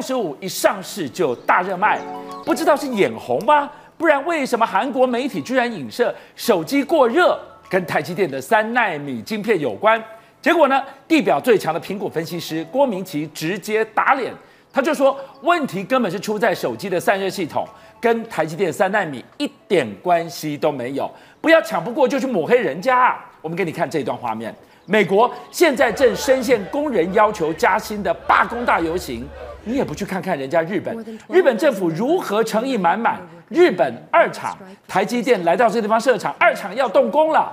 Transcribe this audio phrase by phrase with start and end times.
[0.00, 2.00] 十五一上市就大热卖，
[2.44, 3.70] 不知道是眼红吗？
[3.98, 7.38] 不然为什么韩国媒体居然影射手机过热
[7.68, 10.02] 跟台积电的三纳米晶片有关？
[10.42, 14.32] 结果呢，地表最强的苹果分析师郭明奇直接打脸，
[14.72, 17.66] 他就说问题根本是出在手机的散热系统，
[18.00, 23.16] 跟台积电三纳米一点关系都没有，不要抢不过就去抹黑人家！
[23.40, 24.54] 我们给你看这段画面。
[24.84, 29.26] 美国现在正深陷工人要求加薪的罢工大游行，
[29.66, 30.96] 你也不去看看人家日本，
[31.28, 33.20] 日本政府如何诚意满满？
[33.48, 34.56] 日本二厂
[34.86, 37.52] 台积电来到这个地方设厂，二厂要动工了，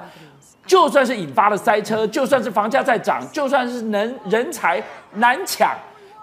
[0.68, 4.82] 就算是引发了塞车，就算是房价在涨，就算是能人才
[5.16, 5.76] 难抢。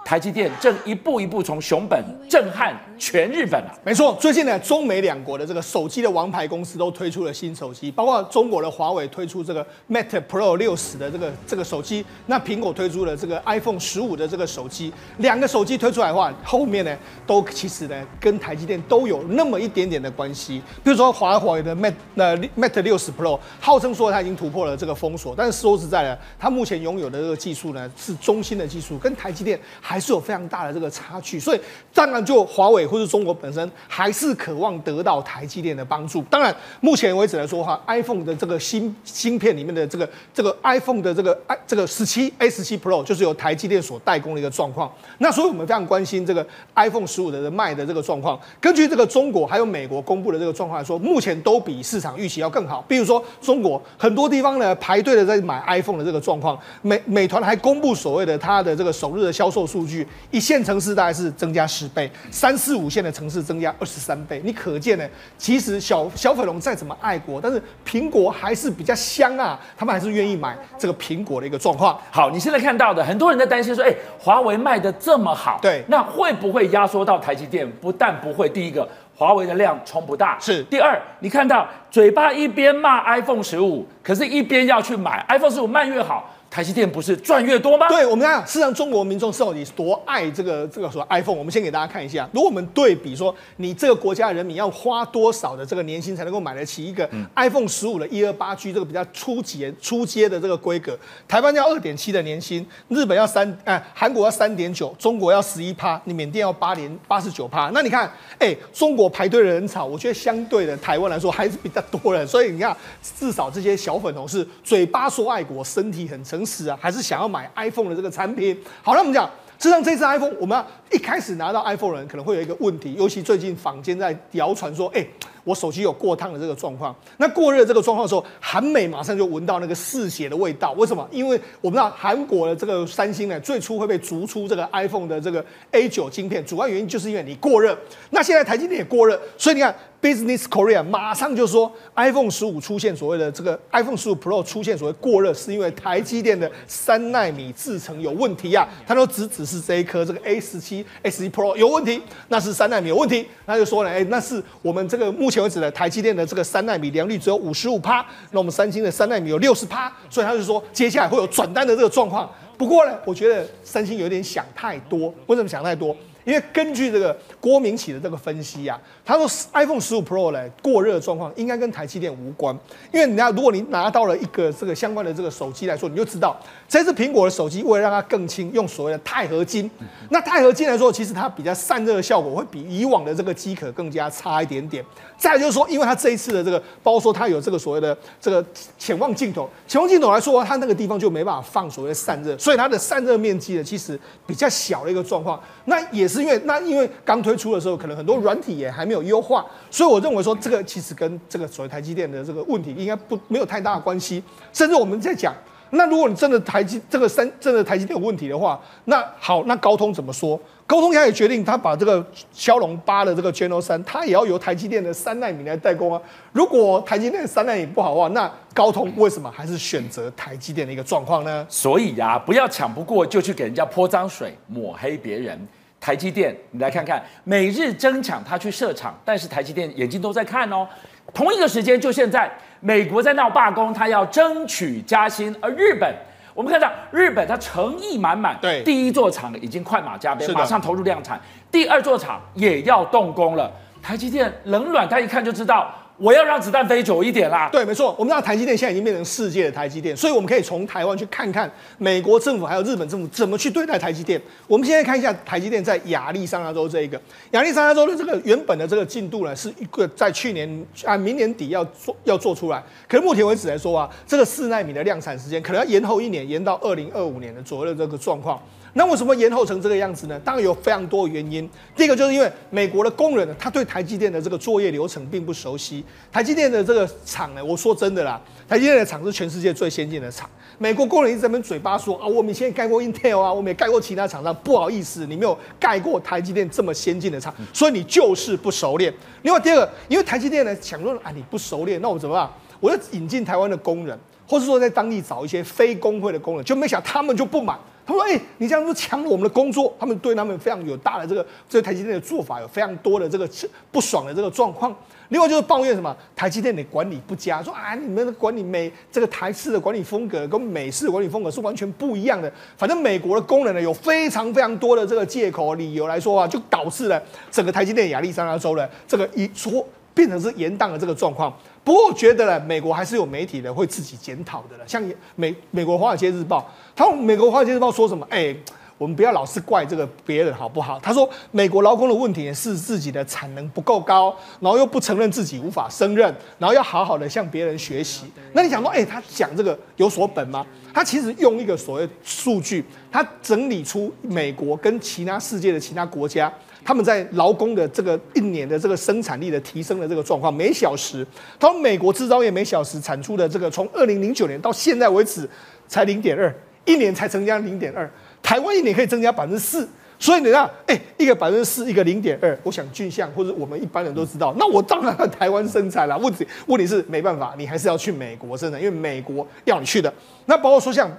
[0.05, 3.75] 台积电正一步一步从熊本震撼全日本啊！
[3.83, 16.95] 没错，最近呢，中美两国的这个手机的王牌公司都推出了新手机，包括中国的华为推出这个 Mate Pro 六十的这个这个手机，那苹果推出了这个 iPhone 十五的这个手机，两个手机推出来的话，后面呢
[17.27, 20.63] 都其实呢跟台积电都有那么一点点的关系。
[20.85, 29.59] 比如说华为的 Mate 呃 Mate 六十 Pro，号称说它已经突破了这个封锁，但是说实在的，它目前拥有的这个技术呢是中兴的技术，跟台积电。
[29.81, 31.61] 还是有非常大的这个差距，所以
[31.95, 36.23] 当然就华为或是中国本身还是渴望得到台积电的帮助。
[36.23, 44.91] 当然，目前为止来说哈，iPhone 的这个芯芯片里面的这个这个 iPhone 的这个 i 这个十七 A 十七 Pro 就是由台积电所代工的一个状况。
[45.19, 48.41] 那所以我们非常关心这个 iPhone 十五的卖的这个状况。
[48.61, 52.83] 根据这个中国还有美国公布的这个状况来说，目前都比市场预期要更好。
[52.89, 59.81] 比如说中国很多地方呢排队的在买 iPhone 的这个状况，美美团还公布所谓的它的这个首日的销售数。
[59.91, 64.41] 据一线城市大概是增加十倍，三四五线的城市增加二十三倍。
[64.45, 65.07] 你可见呢，
[65.37, 71.99] 其实小小粉龙再怎么爱国，但是苹果还是比较香啊，他们还是愿意买这个苹果的一个状况。
[72.11, 77.71] 好，你现在看到的，很多人在担心说，哎，华为卖的这么好，对，那会不会压缩到台积电？
[77.81, 80.63] 不但不会，第一个，华为的量冲不大，是。
[80.65, 86.31] 第二，你看到嘴巴一边骂 iPhone 十五，可是一边要去买 iPhone 十五，卖越好。
[86.51, 87.87] 台积电不是赚越多吗？
[87.89, 92.29] 对，我们看，事实上中国民众到底多爱这个这个说 iPhone，我们先给大家看一下。
[92.33, 100.99] 如果我们对比说，你这个国家的人民要花多少的这个年薪才能够买得起一个 iPhone 十五的一二八 G 这个比较初级初阶的这个规格？
[101.29, 107.71] 台湾要二点七的年薪，日本要三，哎，韩国要三点九，中国要十一趴，你缅甸要八点八十九趴。
[107.73, 108.11] 那你看，
[108.41, 112.27] 哎，中国排队的人潮，我觉得相对的台湾来说还是比较多人。
[112.27, 112.77] 所以你看，
[113.21, 116.40] 至少这些小粉红是嘴巴说爱国，身体很诚。
[116.69, 118.57] 啊，还是想要买 iPhone 的这个产品。
[118.83, 119.29] 好，那我们讲，
[119.59, 125.07] 实际上这次 iPhone，我们一开始拿到 iPhone 的人可能会有一个问题，尤其最近坊间在谣传说，哎。
[125.43, 130.73] 我手机有过烫的这个状况，那过热这个状况的时候，韩美马上就闻到那个嗜血的味道。
[130.73, 131.09] 为什么？
[131.11, 137.77] 因为我们知道韩国的这个三星呢，最初会被逐出这个 iPhone 的这个 A 九晶片，主要原因就是因为你过热。
[138.11, 148.69] 那现在台积电也过热，所以你看 Business Korea 马上就说 iPhone 十五出现所谓的这个 iPhone 十五 Pro 出现所谓过热，是因为台积电的三纳米制程有问题啊。
[148.87, 153.27] 他说只只是这一颗这个 A 十七 S 一 Pro 有问题，那是三纳米有问题。
[153.47, 155.31] 他就说呢，哎，那是我们这个目。
[155.31, 162.29] 前为止的台积电的这个三奈米良率只有五十五趴，那我们三星的三奈米有六十趴，所以他就说接下来会有转单的这个状况。
[162.59, 165.15] 不过呢，我觉得三星有点想太多。
[165.27, 165.97] 为什么想太多？
[166.31, 172.57] 因为根据这个郭明启的这个分析呀、啊，他说 iPhone 十五 Pro 呢过热状况应该跟台积电无关，
[172.93, 179.69] 因为你要如果你拿到了一个这个相关的这个手机来说，你就知道这次苹果的手机为了让它更轻，用所谓的钛合金。
[180.11, 184.85] 那钛合金来说，其实它比较散热的效果会比以往的这个机壳更加差一点点。
[185.19, 188.45] 再就是说，因为它这一次的这个，包括说它有这个所谓的这个
[188.79, 195.39] 潜望镜头，潜望镜头来说，它那个地方就没办法放所谓的散热，所以它的散热面积呢，其实比较小的一个状况。
[195.65, 204.23] 那也是因为那因为刚推出的时候，可能很多软体也还没有优化，所以我认为说这个其实跟这个所谓台积电的这个问题应该不没有太大的关系。
[204.53, 205.35] 甚至我们在讲，
[205.71, 210.39] 那如果你真的台积这个三真的台积电有问题的话，那好，那高通怎么说？
[210.67, 216.01] 高通他也决定，他把这个骁龙八的这个 Geno 三，它也要由台积电的三奈米来代工啊。
[216.33, 221.45] 如果台积电的三奈米不好的话，那高通为什么还是选择台积电的一个状况呢？
[221.49, 225.37] 所以呀、不要抢不过就去给人家泼脏水，抹黑别人。
[225.81, 230.69] 台积电，你来看看，每日争抢他去设厂，但是台积电眼睛都在看哦。
[231.15, 232.31] 同一个时间，就现在，
[232.61, 235.93] 美国在闹罢工，他要争取加薪，而日本，
[236.35, 241.19] 我们看到日本他诚意满满，对，第一座厂已经快马加鞭，马上投入量产，
[241.51, 243.51] 第二座厂也要动工了。
[243.83, 245.75] 台积电冷暖，他一看就知道。
[246.01, 247.51] 我要让子弹飞久一点啦。
[247.53, 254.19] 对，没错，我们知道台积电现在已经变成世界的台积电，所以我们可以从台湾去看看美国政府还有日本政府怎么去对待台积电。
[254.47, 256.99] 我们现在看一下台积电在亚利桑那州这一个
[257.33, 268.41] 亚利桑那州的这个原本的这个进度呢，是一个在去年啊明年底要做要做出来，可是目前为止来说啊，这个四奈米的量产时间可能要延后一年，延到二零二五年的左右的这个状况。
[268.75, 270.19] 那为什么延后成这个样子呢？
[270.21, 271.49] 当然有非常多原因。
[271.77, 275.85] 第一个就是因为美国的工人呢，他对台积电的这个作业流程并不熟悉。
[276.13, 280.29] 台积电的这个厂呢，我说真的啦，台积电的厂是全世界最先进的厂。
[280.59, 288.93] 美国工人一直在那边嘴巴说啊，我们以前盖过 Intel 啊，我们也盖过其他厂商，不好意思，你没有盖过台积电这么先进的厂，所以你就是不熟练。
[289.23, 292.31] 另外第二个，因为台积电呢，想说啊，你不熟练，那我怎么办？
[292.61, 297.59] 我要引进台湾的工人，或是说在当地找一些非工会的工人，就没想他们就不满。
[297.91, 303.29] 他说：“哎、你这样子抢我们的工作，他们对他们非常有大的这个这个台积电的做法有非常多的这个
[303.73, 304.75] 不爽的这个状况。
[305.09, 312.33] 另外就是抱怨什么台积电的管理不佳，说啊，你们的管理美这个台式的管理风格跟美式的管理风格是完全不一样的。
[312.57, 319.67] 反正美国的工人呢有非常非常多的这个借口理由来说啊，就导致了整个台积电亚利桑那州的这个一说
[320.01, 321.31] 变成是延宕的这个状况。”
[321.63, 324.67] 不过我觉得呢，美国还是有媒体的会自己检讨的了。
[324.67, 324.83] 像
[325.15, 328.07] 美美国华尔街日报，他美国华尔街日报说什么？
[328.09, 328.35] 哎，
[328.81, 330.81] 我们不要老是怪这个别人好不好？
[330.83, 336.07] 他说美国劳工的问题是自己的产能不够高，然后又不承认自己无法胜任，
[336.39, 338.07] 然后要好好的向别人学习。
[338.33, 340.47] 那你想说，哎，他讲这个有所本吗？
[340.73, 346.33] 他其实用一个所谓数据，他整理出美国跟其他世界的其他国家。
[346.65, 351.07] 他们在劳工的这个一年的这个生产力的提升的这个状况，每小时，
[351.39, 355.29] 他们美国制造业每小时产出的这个，从二零零九年到现在为止，
[355.69, 356.35] 才零点二，
[356.65, 357.91] 一年才增加零点二。
[358.23, 359.69] 台湾一年可以增加百分之四，
[359.99, 365.99] 所以你看，哎，一个百分之四，一个零点二，我想俊相或者我们一般人都知道，那我当然在台湾生产了。
[365.99, 369.93] 问题问题是没办法，你还是要去美国生产，因为美国要你去的。
[370.27, 370.91] 那包括说像。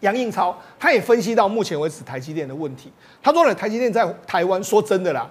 [0.00, 2.90] 杨应超他也分析到目前为止台积电的问题。
[3.22, 5.28] 他说呢，台积电在台湾，说真的啦，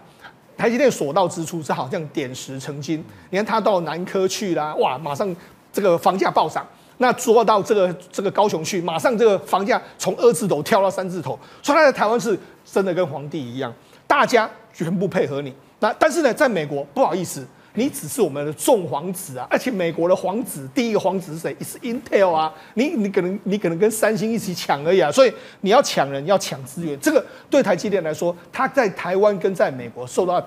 [0.56, 3.04] 台积电所到之处是好像点石成金。
[3.32, 5.36] 你看他到南科去啦，哇，马上
[5.74, 6.64] 这个房价暴涨。
[7.00, 11.38] 那说到这个这个高雄去，马上这个房价从二字头跳到三字头。
[11.62, 13.74] 所以他在台湾是真的跟皇帝一样，
[14.06, 15.54] 大家全部配合你。
[15.80, 17.46] 那但是呢，在美国不好意思。
[17.76, 21.56] 你只是我们的众皇子啊，而且美国的皇子第一个皇子是谁？
[21.62, 25.32] 是 Intel 啊，你你可能你可能跟三星一起抢而已啊，所以
[25.62, 30.44] 你要抢人，要抢资源，这个对台积电来说，它在台湾跟在美国受到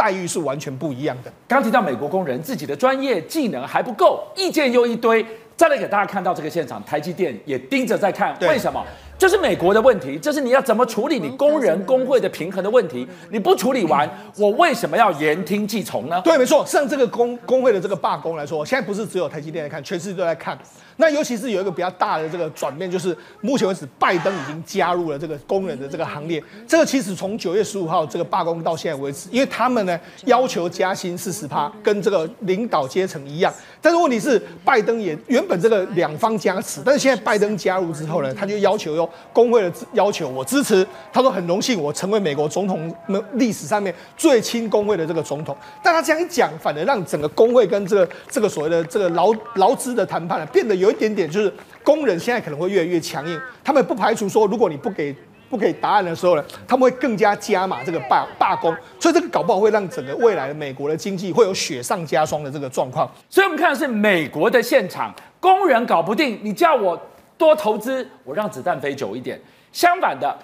[0.00, 1.30] 待遇是完全不一样的。
[1.46, 5.22] 刚提到美国工人自己的专业技能还不够，意见又一堆，
[5.58, 8.82] 再来给大家看到这个现场，台积电也盯着在看，为什么？
[9.20, 13.06] 这是美国的问题，这是你要怎么处理你工人工会的平衡的问题。
[13.28, 14.08] 你不处理完，
[14.38, 16.18] 我为什么要言听计从呢？
[16.24, 16.64] 对，没错。
[16.64, 20.58] 像这个工工会的这个罢工来说，现在不是只有台积电在看，全世界都在看。
[20.96, 26.42] 那尤其是有一个比较大的这个转变，就是目前为止，拜登已经加入了这个工人的这个行列。
[26.66, 33.52] 这个其实从九月十五号这个罢工到现在为止，因为他们呢要求加薪四十趴，跟这个领导阶层一样。
[33.82, 40.86] 但是问题是，拜登也原本这个两方加持，但是现在拜登加入之后呢，他就要求用工会的要求，我支持。
[41.10, 42.94] 他说很荣幸我成为美国总统
[43.32, 45.56] 历史上面最亲工会的这个总统。
[45.82, 50.90] 但他这样一讲，反而让整个工会跟这个这个所谓的这个劳劳资的谈判呢，变得有。
[50.90, 51.50] 一点点就是
[51.84, 55.14] 工人现在可能会越来越强硬，他们不排除说，如果你不给
[55.48, 63.08] 不给答案的时候呢，他们会更加加码这个罢罢工，所以这个搞不好会让整个未来的美国的经济会有雪上加霜的这个状况。
[63.30, 67.00] 所以我们看的是美国的现场，工人搞不定，你叫我
[67.40, 69.40] 多投资，我让子弹飞久一点。
[69.72, 70.36] 相反的，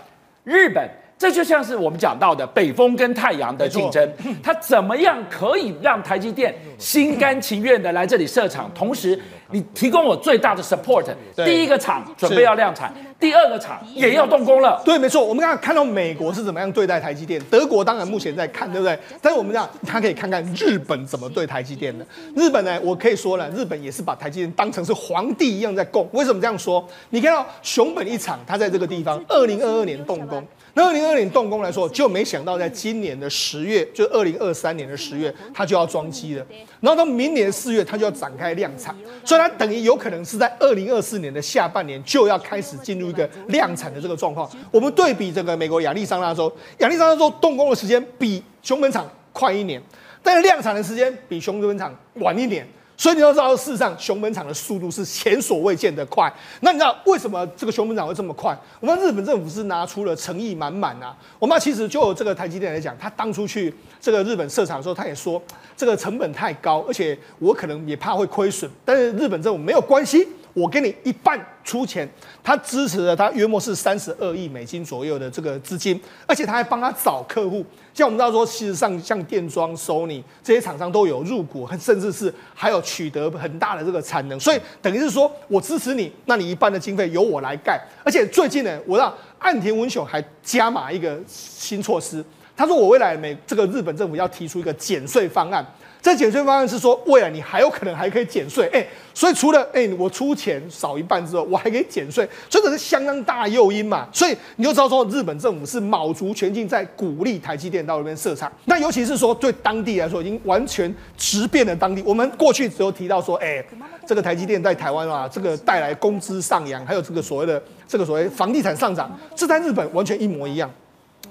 [0.43, 0.89] 日本。
[1.19, 4.07] 这就像是我们讲到的北风跟太阳的竞争，
[4.43, 9.19] 它怎么样可以让台积电心甘情愿的来这里设厂，同时
[9.51, 11.05] 你提供我最大的 support。
[11.37, 14.81] 第一个厂准备要量产，第二个厂也要动工了。
[14.85, 15.25] 对，没错。
[15.25, 18.99] 我们刚刚看到美国是怎么样对待台积电，德国当然目前在看，对不对？
[19.21, 22.05] 但是我们讲，他可以看看日本怎么对台积电的。
[22.35, 26.09] 日本呢，我可以说了，日本也是把台积电当成是皇帝一样在供。
[26.13, 26.85] 为什么这样说？
[27.11, 30.45] 你看到熊本一厂，它在这个地方，二零二二年动工。
[30.75, 36.47] 那二零二二年动工来说，就没想到在今年的十月，就二零二三年的十月，它就要装机了。
[36.81, 44.51] 然后到明年四月，它就要展开量产，所以它等于有可能是在二零二四年的下半年就要开始进入一个量产的这个状况。
[44.71, 49.83] 我们对比这个美国亚利桑那州，亚利桑那州动工的时间比熊本厂快一年，
[50.23, 52.67] 但是量产的时间比熊本厂晚一年。
[52.97, 56.33] 所以你要知道，事实上熊本厂的速度是前所未见的快。
[56.61, 58.57] 那你知道为什么这个熊本厂会这么快？
[58.81, 61.15] 我们日本政府是拿出了诚意满满啊。
[61.39, 65.41] 我们其实就这个台积电来讲，他当初去这个日本设厂的时候，他也说
[65.77, 68.71] 这个成本太高，而且我可能也怕会亏损。
[68.85, 70.27] 但是日本政府没有关系。
[70.57, 72.09] 我给你一半出钱，
[72.43, 77.63] 他支持了他约莫是三十二亿美金左右的这个资金，而且他还帮他找客户。
[77.93, 84.41] 像我们知道说，事实上像电装、Sony 这些厂商都有入股，甚至是还有取得很大的这个产能。
[84.41, 87.79] 所以等于是说我支持你，那你一半的经费由我来盖。
[88.03, 92.25] 而且最近呢，我让岸田文雄还加码一个新措施，
[92.57, 95.63] 他说我未来每这个日本政府要提出一个减税方案。
[96.01, 104.07] 这减税方案是说，未来你还有可能还可以减税，哎，所以除了哎我出钱少一半之后，我还可以减税，所以这是相当大诱因嘛。
[104.13, 108.51] 所以你就知道说，日本政府是卯足全劲在鼓励台积电到那边设厂。
[108.67, 112.03] 那尤其是说对当地来说，已经完全直变了当地。
[112.07, 113.65] 我们过去只有提到说，哎，
[114.07, 120.71] 这个台积电在台湾啊，这个带来工资上扬，还有这个所谓的这个所谓房地产上涨，这在日本完全一模一样。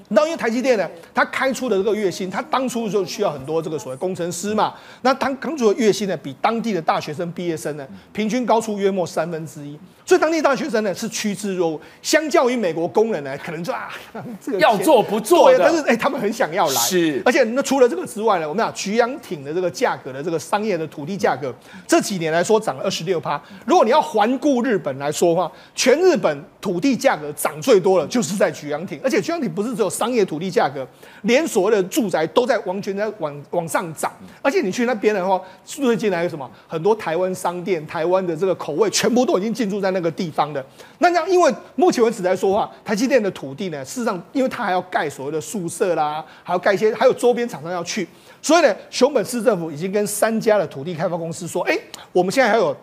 [0.09, 4.73] 那因为台积电呢，它开出的这个月薪，它当初就需要很多这个所谓工程师嘛。
[5.01, 9.77] 那当当初的月薪呢，比当地的大学生毕业生呢，平均高出约莫三分之一。
[10.07, 13.89] 所以当地大学生呢是趋之若鹜，相较于美国工人呢，可能就啊
[14.39, 16.75] 这个要做不做的，但是哎、欸，他们很想要来。
[16.75, 21.51] 是，而且那除了这个之外呢，我们讲菊阳挺的这个价格的这个商业的土地价格，
[21.87, 23.41] 这几年来说涨了二十六趴。
[23.65, 30.87] 如果你要环顾日本来说的话，全日本土地价格涨最多了，就是在菊阳挺，而且菊阳挺不是只有商业土地价格，
[31.23, 34.11] 连所谓的住宅都在完全在往往上涨。
[34.43, 36.47] 而且你去那边的话，最近来有什么？
[36.67, 39.95] 很多台湾商店、台湾的这个口味，全部都已经进驻在。
[39.95, 40.61] 那个地方的，
[40.97, 48.05] 那这样，因为目前为止来说的话，台积电的土地呢，事实上，因为它还要盖所谓的宿舍啦，还要盖一些，还有周边厂商要去，
[48.41, 51.79] 所以呢，熊本市政府已经跟三家的土地开发公司说，哎，
[52.11, 52.75] 我们现在还有。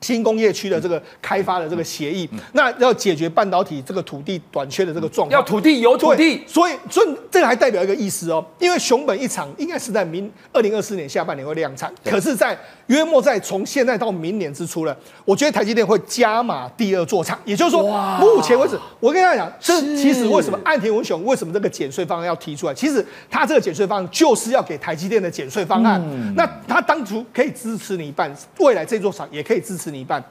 [0.00, 17.82] 新工业区的这个开发的这个协议，那要解决半导体这个土地短缺的这个状况，要土地有土地，所以所以这个还代表一个意思哦，因为熊本一厂应该是在明二零二四年下半年会量产，可是，在约莫在从现在到明年之初了，我觉得台积电会加码第二座厂，也就是说，
[18.20, 22.74] 目前为止，我跟大家讲，这其实为什么岸田文雄为什么这个减税方案要提出来？
[22.74, 26.00] 其实他这个减税方案就是要给台积电的减税方案，
[26.36, 30.22] 那他当初可以支持你一半，未来这座厂也可以支持你一半，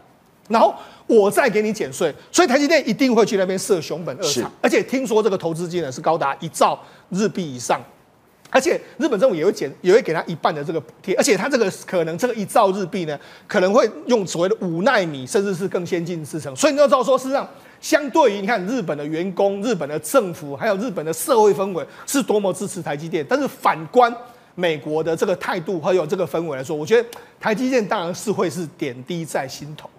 [0.47, 0.74] 然后
[1.07, 7.81] 我再给你减税，所以台积电一定会去那边设熊本二厂，而且听说这个投资金额是高达一兆日币以上，
[8.50, 17.47] 而且日本政府也会减，也会给他一半的这个补贴，而且他这个可能这个一兆日币呢，可能会用所谓的五纳米，甚至是更先进制程，所以你要知道说，事实上
[17.81, 24.15] 相对于你看日本的员工、日本的政府，还有日本的社会氛围是多么支持台积电，但是反观。
[24.57, 27.09] 美国的这个态度还有这个氛围来说，我觉得
[27.41, 29.89] 台积电当然是会是点滴在心头。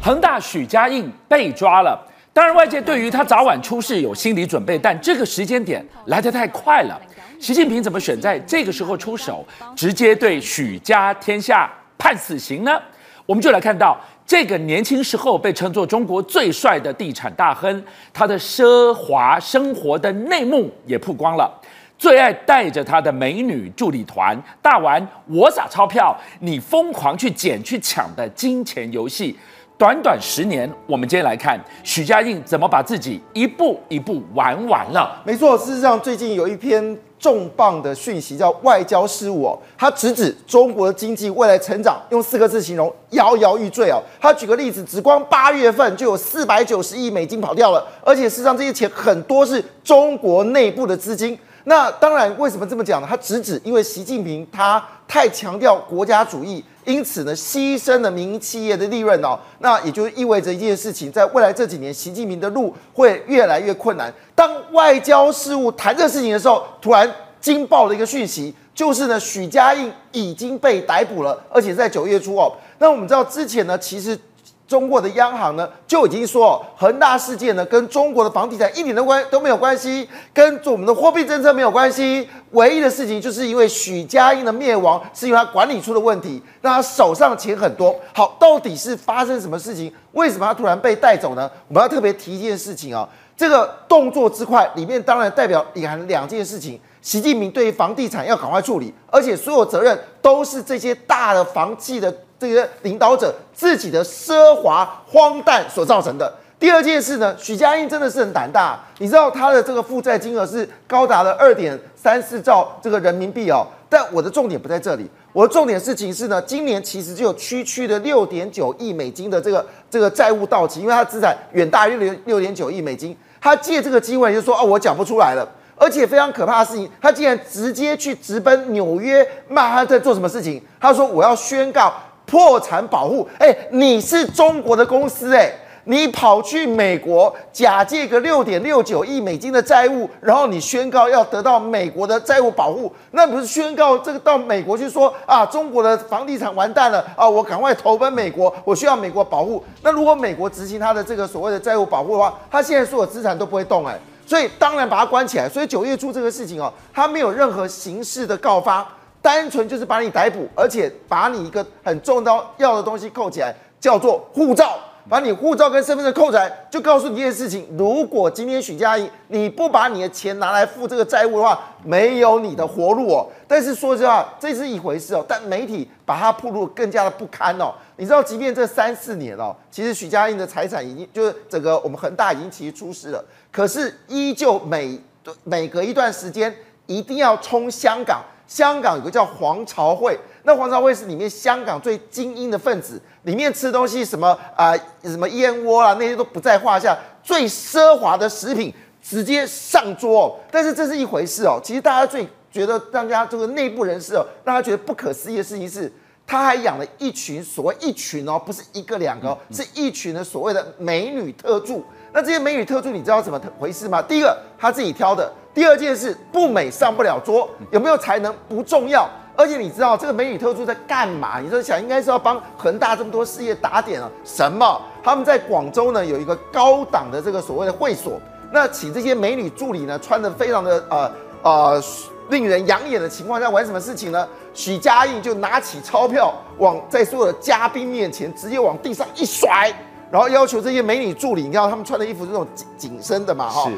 [0.00, 2.00] 恒大许家印被抓了，
[2.32, 7.00] 当然外界对于他早晚出事有心理准备，但这个时间点来得太快了。
[7.40, 12.80] 习近平怎么选在这个时候出手，直接对许家天下判死刑呢？
[13.26, 13.98] 我们就来看到。
[14.26, 21.52] 这个年轻时候被称作中国最帅的地产大亨，他的奢华生活的内幕也曝光了。
[21.98, 29.36] 最爱带着他的美女助理团，大玩我撒钞票，你疯狂去捡去抢的金钱游戏。
[29.76, 35.20] 短短十年，我们今天来看许家印怎么把自己一步一步玩完了。
[35.24, 36.96] 没错，事实上最近有一篇。
[37.16, 43.96] 重磅的讯息叫外交事务哦，他直指中国的经济未来成长用四个字形容摇摇欲坠哦。
[44.20, 51.38] 他举个例子，只光八月份就有四百九十亿美金跑掉了，而且事实上这些钱很多是中国内部的资金。
[51.64, 53.06] 那当然，为什么这么讲呢？
[53.08, 56.62] 他直指因为习近平他太强调国家主义。
[56.84, 64.12] 因此呢，牺牲了民营企业的利润哦，那也就意味着一件事情，在未来这几年，习近平的路会越来越困难。
[64.34, 72.54] 当外交事务谈这事情的时候，突然惊爆了一个讯息，就是呢，许家印已经被逮捕了，而且在九月初哦。
[72.78, 74.18] 那我们知道之前呢，其实。
[74.66, 82.28] 中国的央行呢就已经说，恒大事件呢跟中国的房地产一点的关都没有关系，跟我们的货币政策没有关系。
[82.52, 87.94] 唯一的事情就是因为许家印的灭亡是因为他管理出了问题，那他手上的钱很多。
[88.14, 89.92] 好，到底是发生什么事情？
[90.12, 91.50] 为什么他突然被带走呢？
[91.68, 96.80] 我们要特别提一件事情啊、哦，这个动作之快里面当然代表隐含两件事情。
[97.02, 102.14] 习近平对于房地产要赶快处理，而且所有责任都是这些大的房企的。
[102.48, 106.32] 这些领导者自己的奢华荒诞所造成的。
[106.58, 113.66] 第二件事呢，许家印真的是很胆大，你知道他的这个负债金额是高达了二点三四兆这个人民币哦。
[113.88, 125.46] 但我的重点不在这里，我的重点事情是呢，今年其实就有区区的六点九亿美金的这个这个债务到期，因为他资产远大于六六点九亿美金，他借这个机会就说哦，我缴不出来了，
[125.76, 130.62] 而且非常可怕的事情，他竟然直接去直奔纽约曼哈顿做什么事情？
[130.80, 131.92] 他说我要宣告
[132.26, 135.52] 破产保护，哎，你是中国的公司哎。
[135.86, 149.62] 你跑去美国假借个六点六九亿美金的债务，然后你宣告要得到美国的债务保护，那不是宣告这个到美国去说啊，中国的房地产完蛋了啊，我赶快投奔美国，我需要美国保护。
[149.82, 155.46] 那如果美国执行他的这个所谓的债务保护的话，他现在所有资产都不会动哎，所以当然把他关起来。
[155.46, 158.88] 所以九月初这个事情哦，他没有任何形式的告发，
[159.24, 164.78] 单纯就是把你逮捕，而且把你一个很重要要的东西扣起来，叫做护照。
[165.06, 173.26] 把你护照跟身份证扣起来，就告诉你一件事情：如果今天许家印你不把你的钱拿来付这个债务的话，没有你的活路哦。
[173.48, 175.24] 但是说实话，这是一回事哦。
[175.26, 177.72] 但媒体把它曝露更加的不堪哦。
[177.96, 184.98] 你知道，即便这三四年哦，其实许家印的财产已经就是整个我们恒大已经其实出事了，可是依旧每
[185.44, 186.54] 每隔一段时间
[186.86, 188.22] 一定要冲香港。
[188.46, 198.72] 香港有个叫黄朝会，那黄朝会是里面香港最精英的分子，里面吃东西什么啊、什么燕窝啊，那些都不在话下，最奢华的食品
[199.02, 200.36] 直接上桌哦。
[200.50, 205.90] 但是这是一回事哦，其实大家最觉得大家这个内部人士哦，让他觉得不可思议的事情是，
[206.26, 211.82] 他还养了一群所谓一群哦，不是一个两个哦，是一群的所谓的美女特助。
[212.12, 214.02] 那这些美女特助你知道怎么回事吗？
[214.02, 215.32] 第一个他自己挑的。
[215.54, 221.38] 第二件事，不美上不了桌，有没有才能不重要，而且你知道这个美女特助在干嘛？
[221.38, 224.10] 你说想应该是要帮恒大这么多事业打点啊？
[224.24, 224.82] 什么？
[225.02, 228.20] 他们在广州呢有一个高档的这个所谓的会所，
[228.52, 231.82] 那请这些美女助理呢穿得非常的呃呃
[232.30, 234.26] 令人养眼的情况下玩什么事情呢？
[234.54, 239.72] 许家印就拿起钞票往在所有的嘉宾面前直接往地上一甩，
[240.10, 243.70] 然后要求这些美女助理，你看他们穿的衣服是那种紧紧身的嘛哈。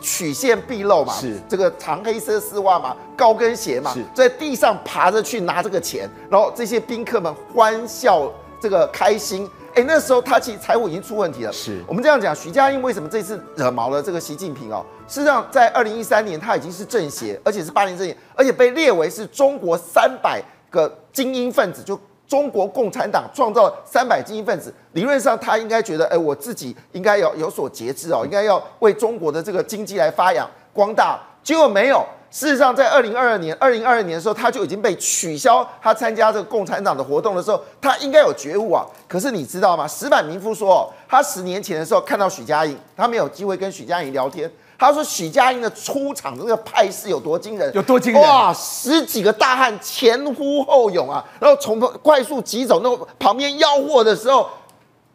[0.00, 9.48] 曲线毕露嘛，是这个长黑色丝袜嘛，高跟鞋嘛，是在地上爬着去拿这个钱，然后这些宾客们欢笑这个开心。
[9.74, 11.52] 哎，那时候他其实财务已经出问题了。
[11.52, 14.84] 是我们这样讲，许家印为什么这次惹毛了这个习近平哦？
[15.08, 20.40] 事实上，在二零一三年他已经是政协，而且是八年政协，而且被列为是中国三百
[20.70, 21.98] 个精英分子就。
[22.34, 31.16] 中国共产党创造三百精英分子，理论上他应该觉得，哎，我自己应该要有所节制哦，应该要为中国的这个经济来发扬光大。
[31.44, 38.84] 结果没有，事实上在二零二二年，二零二二年的时候，他就已经被取消他参加这个共产党的活动的时候，他应该有觉悟啊。
[39.06, 39.86] 可是你知道吗？
[39.86, 44.50] 石板民夫说，他十年前的时候看到许家印，他没有机会跟许家印聊天。
[44.84, 47.72] 他说许家印的出场的那个派势有多惊人？
[47.74, 48.22] 有多惊人？
[48.22, 54.48] 哇，十几个大汉前呼后拥啊，然后从快速疾走，那旁边吆喝的时候，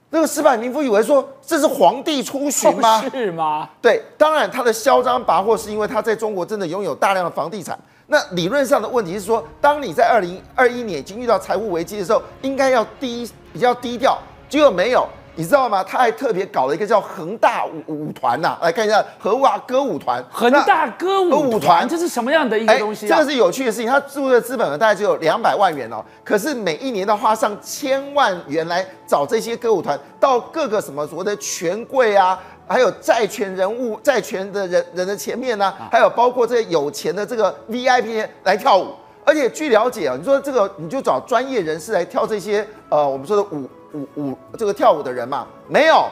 [0.10, 3.02] 那个石板民夫以为说这是皇帝出巡吗？
[3.12, 3.70] 是吗？
[3.82, 7.78] 对，当然他的嚣张跋扈是因为他在中国真的拥有大量的房地产。
[8.08, 14.18] 那理论上的问题是说，当你在二零二一年已经遇到财务危机的时候，应该要低比较低调，
[14.50, 15.08] 结果没有。
[15.36, 15.84] 你知道吗？
[15.84, 20.24] 他还特别搞了一个叫恒大舞舞团呐，来看一下恒大歌舞团。
[20.30, 23.10] 恒大歌舞团，这是什么样的一个东西啊？
[23.10, 23.88] 这个是有趣的事情。
[23.88, 32.38] 他注入的资本额大概只有两百万元哦，可是每一年都花上千万元来找这些歌舞团到各个什么所谓的权贵啊，
[32.68, 38.88] 还有债权人物、债权的人人的前面呢、啊，还有包括这些有钱的这个 VIP 来跳舞。
[39.26, 43.70] 而且据了解啊，你说这个你就找专业人士来跳这些呃，我们说的舞。
[43.94, 46.08] 舞舞这个跳舞的人嘛，没有，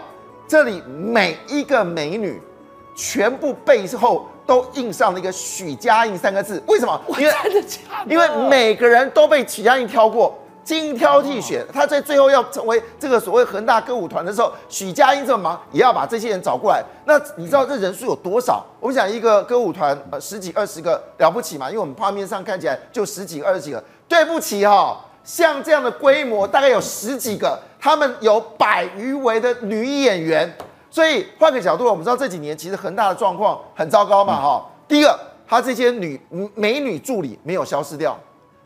[0.47, 2.41] 这里每一个美女，
[2.95, 6.61] 全部背后都印上了一个许家印三个字。
[6.67, 6.99] 为什么？
[7.17, 8.11] 因为真的假的？
[8.13, 11.65] 因为每个人都被许家印挑过，精挑细选。
[11.73, 16.83] 他在最后要成为这个所谓恒大歌舞团的时候，许家印这么忙，也要把这些人找过来。
[17.05, 18.65] 那你知道这人数有多少？
[18.79, 21.67] 我们讲一个歌舞团，呃，十几二十个了不起嘛？
[21.69, 23.83] 因为我们画面上看起来就十几二十几个。
[24.07, 24.97] 对不起哈、哦。
[25.25, 30.51] 像这样的规模，大概有十几个，他们有百余位的女演员，
[30.89, 34.71] 所以换个角度，我们知道这几年其实恒大的状况很糟糕嘛，哈、嗯。
[34.87, 36.19] 第一个，他这些女
[36.55, 38.17] 美女助理没有消失掉，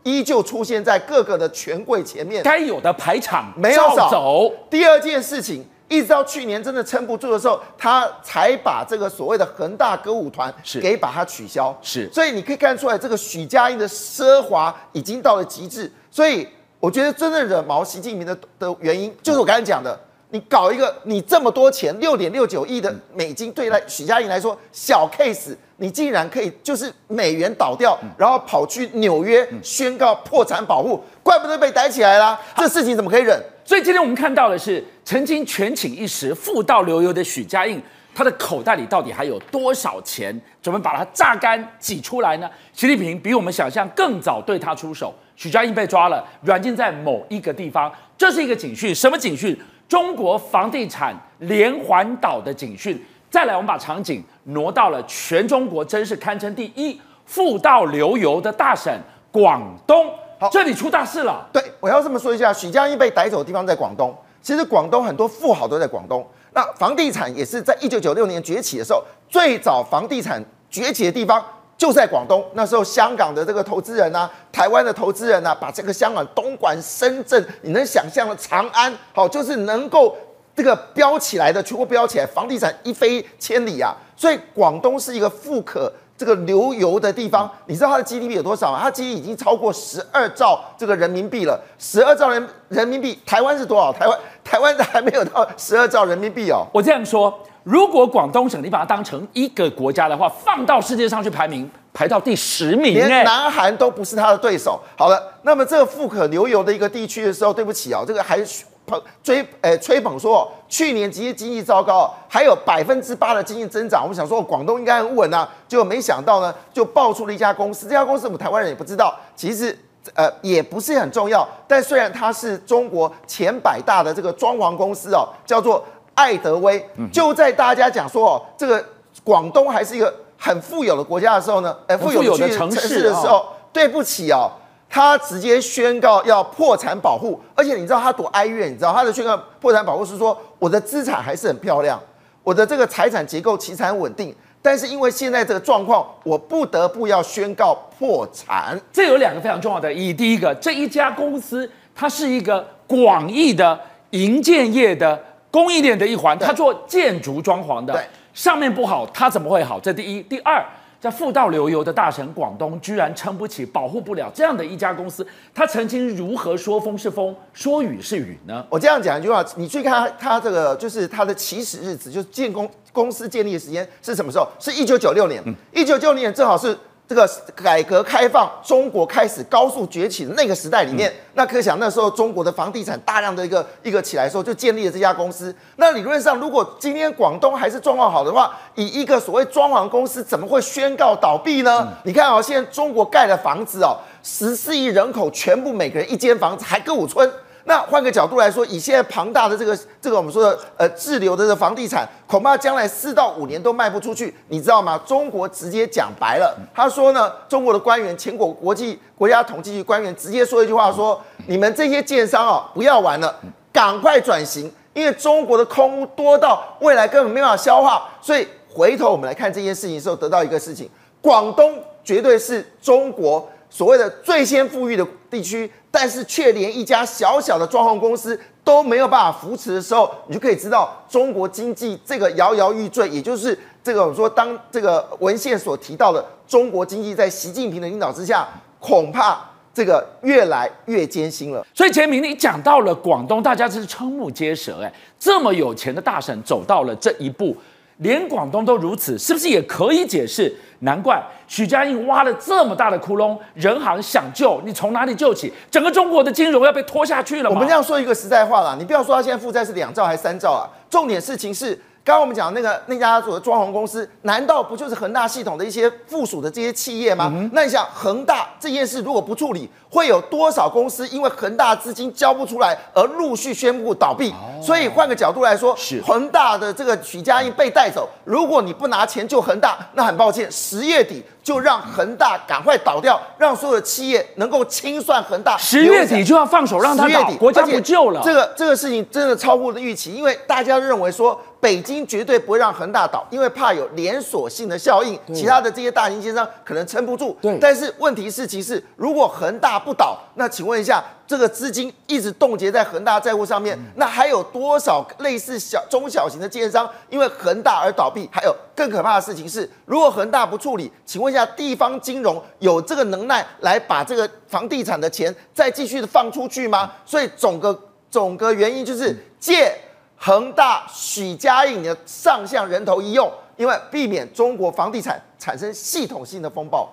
[0.04, 4.52] 依旧出现在各个的权贵前面，该有的排场没有少走。
[4.70, 11.76] 第二件事情，一直到去年真的撑不住的时候，他才把这个所谓的恒大歌舞团给把它取消。
[11.82, 15.92] 是，所以你可以看出来，这个许家印的奢华已经到了极致。
[16.10, 16.48] 所以
[16.82, 19.98] 我觉得真正惹毛习近平的的原因，就是我刚才讲的，
[20.32, 32.40] 你搞一个你这么多钱六点六九亿的美金，对来许家印来说小 case，你竟然可以就是美元倒掉，然后跑去纽约宣告破产保护，怪不得被逮起来啦。
[32.58, 33.40] 这事情怎么可以忍？
[33.64, 37.80] 所以今天我们看到的是，曾经权倾一时、富到流油的许家印，
[38.16, 40.42] 他的口袋里到底还有多少钱？
[40.64, 42.50] 准备把它榨干挤出来呢？
[42.74, 49.60] 习近平比我们想象更早对他出手，许家印被抓了，软禁在某一个地方，这是一个警讯，什么警讯？
[49.90, 53.04] 中国房地产连环倒的警讯。
[53.28, 58.96] 再来，我们把场景挪到了全中国真是堪称第一富到流油的大省
[59.32, 60.08] 广东。
[60.40, 61.50] 好，这里出大事了。
[61.52, 64.16] 对，我要这么说一下，许家印被逮走的地方在广东。
[64.44, 66.24] 其实广东很多富豪都在广东。
[66.54, 71.44] 那房地产也是在一九九六年崛起的时候，最早房地产崛起的地方。
[71.82, 80.16] 就在广东，那时候香港的这个投资人啊，台湾的投资人啊，把这个香港东莞、深圳，你能想象的长安，好，就是能够
[80.56, 83.98] 这个飙起来的，全国飙起来，房地产一飞千里啊。
[84.16, 87.50] 所以广东是一个富可这个流油的地方。
[87.66, 88.80] 你知道它的 GDP 有多少吗？
[88.80, 91.60] 它 gd 已经超过十二兆这个人民币了。
[91.80, 93.92] 十二兆人人民币，台湾是多少？
[93.92, 96.64] 台湾台湾的还没有到十二兆人民币哦。
[96.72, 97.40] 我这样说。
[97.64, 104.80] 如果广东省你把它当成一个国家的话，放到世界上去排名，排到第十名，连南韩都不是他的对手。
[104.98, 108.40] 好了，那么这个富可流油的一个地区的时候，对不起啊，这个还
[108.88, 114.02] 捧追呃吹捧说去年其实经济糟糕，还有百分之八的经济增长。
[114.02, 119.78] 我们想说广东应该很稳啊，结果没想到呢，就爆出了一家公司，这家公司我们台湾人也不知道，其实
[120.16, 121.48] 呃也不是很重要。
[121.68, 125.86] 但虽然它是中国前百大的这个装潢公司哦，叫做。
[126.22, 126.80] 爱德威
[127.12, 128.86] 就在大家讲说哦，这个
[129.24, 134.52] 广东还是一个很富有的国家的时候呢，呃，富有的城市的时候，对不起哦，
[134.88, 142.00] 他直接宣告要破产保护，而且你知道他多哀怨，你知道他的宣告破产保护是说，我的资产还是很漂亮，
[142.44, 148.80] 我的这个财产结构其实很稳定，但是因为现在这个状况，我不得不要宣告破产。
[148.94, 153.80] 这有两个非常重要的意义，第一个，这一家公司它是一个广义的
[154.12, 155.20] 营建业的。
[155.52, 158.02] 供应链的一环，他做建筑装潢的，
[158.34, 159.78] 上面不好，他怎么会好？
[159.80, 160.66] 这第一，第二，
[161.00, 168.66] 在富到流油的大省广东，居然撑不起、保护不了这样的一家公司，他曾经如何说风是风，说雨是雨呢？
[168.70, 174.48] 我这样讲一句话，你去看他，他这个就是他的起始日子，就是建公公司建立的时间是什么时候？
[174.58, 176.78] 是一九九六年，一九九六年正好是。
[177.12, 185.54] 这个改革开放，中国开始高速崛起的那个时代里面，那可想那时候中国的房地产大量的一个一个起来的时候，就建立了这家公司。
[185.76, 191.90] 那理论上，如果今天广东还是状况好的话，以一个所谓装潢公司，怎么会宣告倒闭呢？
[192.06, 197.30] 你看啊，现在中国盖的房子哦，十四亿人口，全部每个人一间房子，还歌舞村。
[197.66, 205.00] 那换个角度来说，以现在庞大的这个这个我们说的呃滞留的这房地产，恐怕将来四到五年都卖不出去，你知道吗？
[205.06, 213.36] 中国直接讲白了，他说呢，中国的官员，前国国际国家统计局官员直接说一句话说，你们这些建商啊，不要玩了，
[213.72, 218.10] 赶快转型，因为中国的空屋多到未来根本没办法消化。
[218.22, 220.90] 所以回头我们来看这件事情的时候，得到一个事情，
[221.22, 225.72] 广东绝对是中国所谓的最先富裕的地区。
[225.94, 238.48] 但是却连一家小小的装潢公司都没有办法扶持的时候，你就可以知道中国经济这个摇摇欲坠，也就是这个我们说当这个文献所提到的中国经济在习近平的领导之下，
[238.80, 239.38] 恐怕
[239.74, 241.62] 这个越来越艰辛了。
[241.74, 247.54] 所以洁民，你讲到了广东，大家真是瞠目结舌，哎，这么有钱的大省走到了这一步。
[248.02, 250.54] 连广东都如此，是不是也可以解释？
[250.80, 255.54] 难怪许家印挖了这么大的窟窿，人行想救你，从哪里救起？
[255.70, 257.56] 整个中国的金融要被拖下去了吗？
[257.56, 261.80] 我们这样说一个实在话啦，你不要说他现在负债是两兆还是三兆啊，重点事情是。
[262.04, 267.32] 刚刚我们讲那个那家所谓装潢公司，难道不就是恒大系统的一些附属的这些企业吗？
[267.32, 274.32] 嗯、那你想恒大这件事如果不处理，会有多少公司因为恒大资金交不出来而陆续宣布倒闭？
[274.32, 285.58] 哦、所以换个角度来说，是恒大的这个许家印被带走，如果你不拿钱救恒大，那很抱歉，十月底就让恒大赶快倒掉，让所有的企业能够清算恒大。
[285.58, 288.22] 十月底就要放手让他倒，国家不救了。
[288.24, 291.40] 这个这个事情真的超乎了预期，因为大家认为说。
[291.62, 297.38] 北京绝对不会让恒大倒，因为怕有连锁性的效应，其他的这些大型建商可能撑不住。
[297.40, 308.30] 对，但是问题是，其实如果恒大不倒，那请问一下，这个资金一直冻结在恒大债务上面，那还有多少类似小中小型的建商因为恒大而倒闭？
[308.32, 316.92] 还有更可怕的事情是，如果恒大不处理，请问一下，地方金融有这个能耐来把这个房地产的钱再继续的放出去吗？
[317.06, 317.78] 所以总个
[318.10, 319.76] 总个原因就是借。
[320.24, 326.88] 恒大、许家印的上向人头一用，因为避免中国房地产产生系统性的风暴。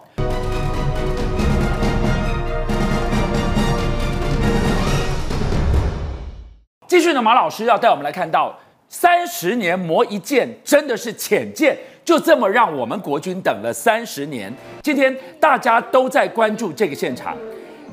[6.88, 14.50] 继续呢，马老师要带我们来看到三十年磨一剑，真的是浅见，就这么让我们国军等了三十年。
[14.82, 17.36] 今天大家都在关注这个现场，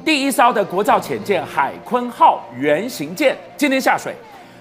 [0.05, 4.15] 第一艘的国造浅舰海鲲号原型舰今天下水。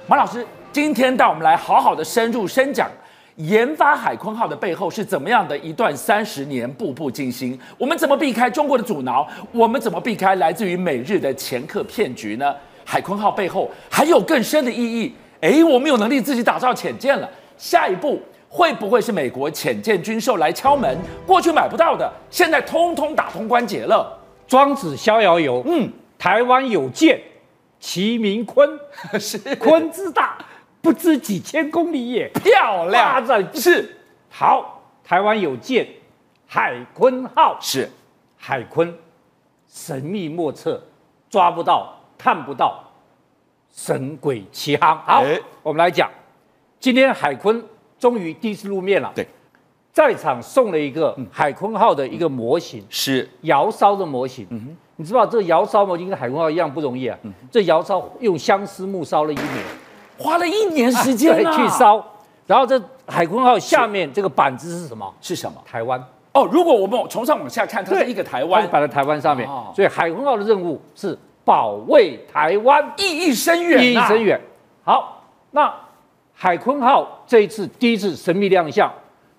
[0.09, 2.91] 马老师今天带我们来好好的深入深讲，
[3.37, 7.57] 研发海鲲号的背后是怎么样的一段三十年步步惊心？
[7.79, 9.25] 我们怎么避开中国的阻挠？
[9.53, 12.53] 我们怎么避开来自于美日的掮客骗局呢？
[12.85, 15.15] 海鲲号背后还有更深的意义。
[15.41, 20.99] 诶，我们有能力自己打造潜舰了，下一步会不会是美国潜舰军售来敲门？
[21.27, 24.19] 过去买不到的，现在通通打通关节了。
[24.47, 27.21] 庄子逍遥游，嗯，台湾有舰，
[27.79, 28.79] 其名鲲，
[29.19, 30.39] 是鲲之大，
[30.81, 32.29] 不知几千公里也。
[32.29, 33.97] 漂亮，发展是
[34.29, 34.83] 好。
[35.03, 35.87] 台湾有舰，
[36.47, 37.91] 海鲲号是
[38.39, 38.91] 海鲲，
[39.69, 40.83] 神秘莫测，
[41.29, 41.95] 抓不到。
[42.25, 42.83] 看不到，
[43.71, 44.97] 神鬼奇航。
[45.05, 46.09] 好，欸、我们来讲，
[46.81, 47.63] 今天海坤
[47.99, 49.13] 终于第一次露面了。
[49.15, 49.29] 对，
[49.93, 54.47] 在场送了一个海坤号的一个模型，是窑烧的模型。
[54.49, 57.19] 嗯哼，你知道这个窑烧模型跟海坤号一样不容易啊。
[57.51, 59.65] 这窑烧用相思木烧了一年，
[60.17, 62.03] 花了一年时间、啊啊、 去烧。
[62.47, 65.15] 然后这海坤号下面这个板子是什么？
[65.21, 65.63] 是什么？
[65.67, 66.03] 台湾。
[66.33, 69.47] 哦，如果我们从上往下看，它是一个台湾，摆在台湾上面。
[69.47, 71.19] 哦、所以海坤号的任务是。
[71.45, 74.41] 保卫台湾，意义深远，意义深远。
[74.83, 75.73] 好，那
[76.33, 78.91] 海鲲号这一次第一次神秘亮相，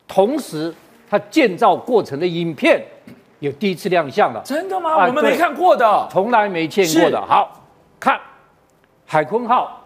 [0.07, 0.73] 同时
[1.09, 2.83] 它建造过程的影片
[3.39, 4.41] 有第一次亮相了。
[4.45, 4.91] 真的吗？
[4.91, 7.19] 啊、我们没看过的，从来没见过的。
[7.25, 7.63] 好，
[7.99, 8.19] 看
[9.05, 9.81] 海鲲号，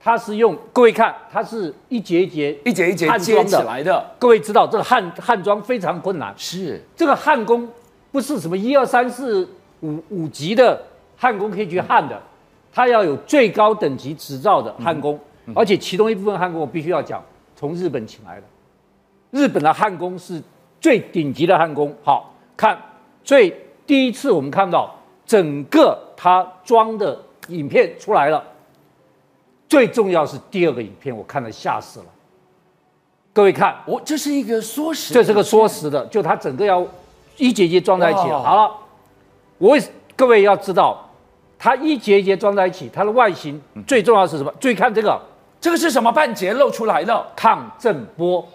[0.00, 4.04] 它是用各位看，它是一节一节、一节一节接起来的。
[4.18, 7.68] 各位知道这个焊焊装非常困难，是这个焊工
[8.12, 9.48] 不是什么一二三四
[9.80, 10.80] 五五级的。
[11.16, 12.20] 焊工可以去焊的，
[12.72, 15.18] 他要有最高等级执照的焊工，
[15.54, 17.22] 而且其中一部分焊工我必须要讲，
[17.54, 18.42] 从日本请来的，
[19.30, 20.42] 日本的焊工是
[20.80, 21.94] 最顶级的焊工。
[22.04, 22.78] 好，看，
[23.24, 23.54] 所以
[23.86, 28.44] 第一次我们看到整个他装的影片出来了，
[29.68, 32.06] 最重要是第二个影片，我看了吓死了。
[33.32, 36.86] 各位看，我这是一个缩时，这是个缩时的，就它整个要
[37.38, 38.20] 一节节装在一起。
[38.28, 38.74] 哇好了，
[39.56, 39.78] 我
[40.14, 41.05] 各位要知道。
[41.66, 44.54] 它一节一节装在一起，它的外形最重要是什么？
[44.60, 45.20] 注意看这个，
[45.60, 46.12] 这个是什么？
[46.12, 48.46] 半截露出来的抗震波，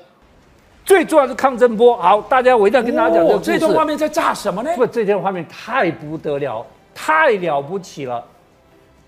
[0.86, 1.98] 最重要是抗震波。
[1.98, 3.52] 好，大家我一定要跟大家讲这。
[3.52, 4.72] 这段画面在炸什么呢？
[4.78, 8.24] 不，这段画面太不得了，太了不起了。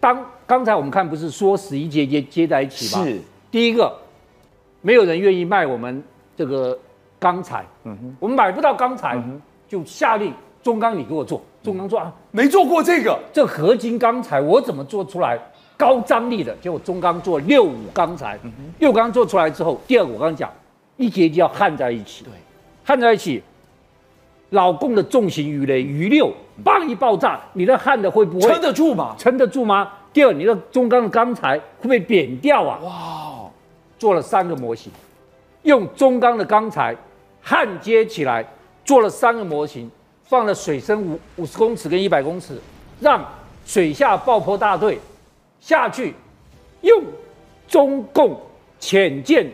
[0.01, 3.05] 当刚才我们看不是说十一节一节接在一起吗？
[3.05, 3.21] 是。
[3.49, 3.89] 第一个，
[4.81, 6.03] 没有人愿意卖我们
[6.35, 6.77] 这个
[7.17, 11.41] 钢材，嗯哼，我们买不到钢材，嗯，就下令中钢你给我做。
[11.63, 15.39] 中钢做啊，没做过这个，这合金钢材我怎么做出来
[15.77, 16.53] 高张力的？
[16.57, 18.37] 结果中钢做六五钢材，
[18.79, 20.51] 六钢做出来之后，第二个我刚刚讲，
[20.97, 22.33] 一节一节要焊在一起，对，
[22.83, 23.41] 焊在一起，
[24.49, 26.31] 老共的重型鱼雷鱼六，
[26.63, 29.15] 棒一爆炸，你的焊的会不会撑得住吗？
[29.17, 29.89] 撑得住吗？
[30.11, 32.79] 第二，你的中钢的钢材会不会扁掉啊？
[32.83, 33.51] 哇，
[33.97, 34.91] 做了三个模型，
[35.63, 36.95] 用中钢的钢材
[37.41, 38.45] 焊接起来，
[38.83, 39.89] 做了三个模型。
[40.23, 42.59] 放了水深五五十公尺跟一百公尺，
[42.99, 43.23] 让
[43.65, 44.99] 水下爆破大队
[45.59, 46.13] 下去，
[46.81, 47.03] 用
[47.67, 48.39] 中共
[48.79, 49.45] 潜舰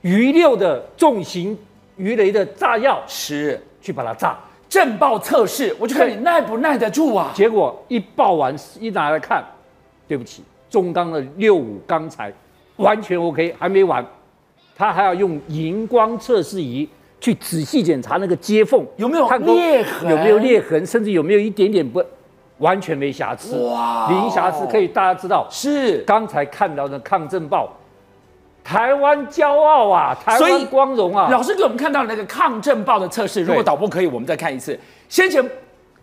[0.00, 1.56] 鱼六的重型
[1.96, 7.30] 鱼雷的炸药是去把它炸，震爆测试，我就看你耐不耐得住啊。
[7.34, 9.44] 结果一爆完一拿来看，
[10.08, 12.32] 对不起，中钢的六五钢材
[12.76, 14.04] 完全 OK，还没完，
[14.74, 16.88] 他还要用荧光测试仪。
[17.22, 22.02] 去仔细检查那个接缝有没有裂痕，有没有裂痕，甚至有没有一点点不
[22.58, 27.72] 完全没瑕疵，哇，零瑕疵，可以大家知道是刚才看到的抗震报，
[28.64, 31.28] 台湾骄傲啊，台湾光荣啊。
[31.30, 34.76] 老师给我们看到那个抗震爆的测试，如果导播可以，我们再看一次。
[35.08, 35.48] 先前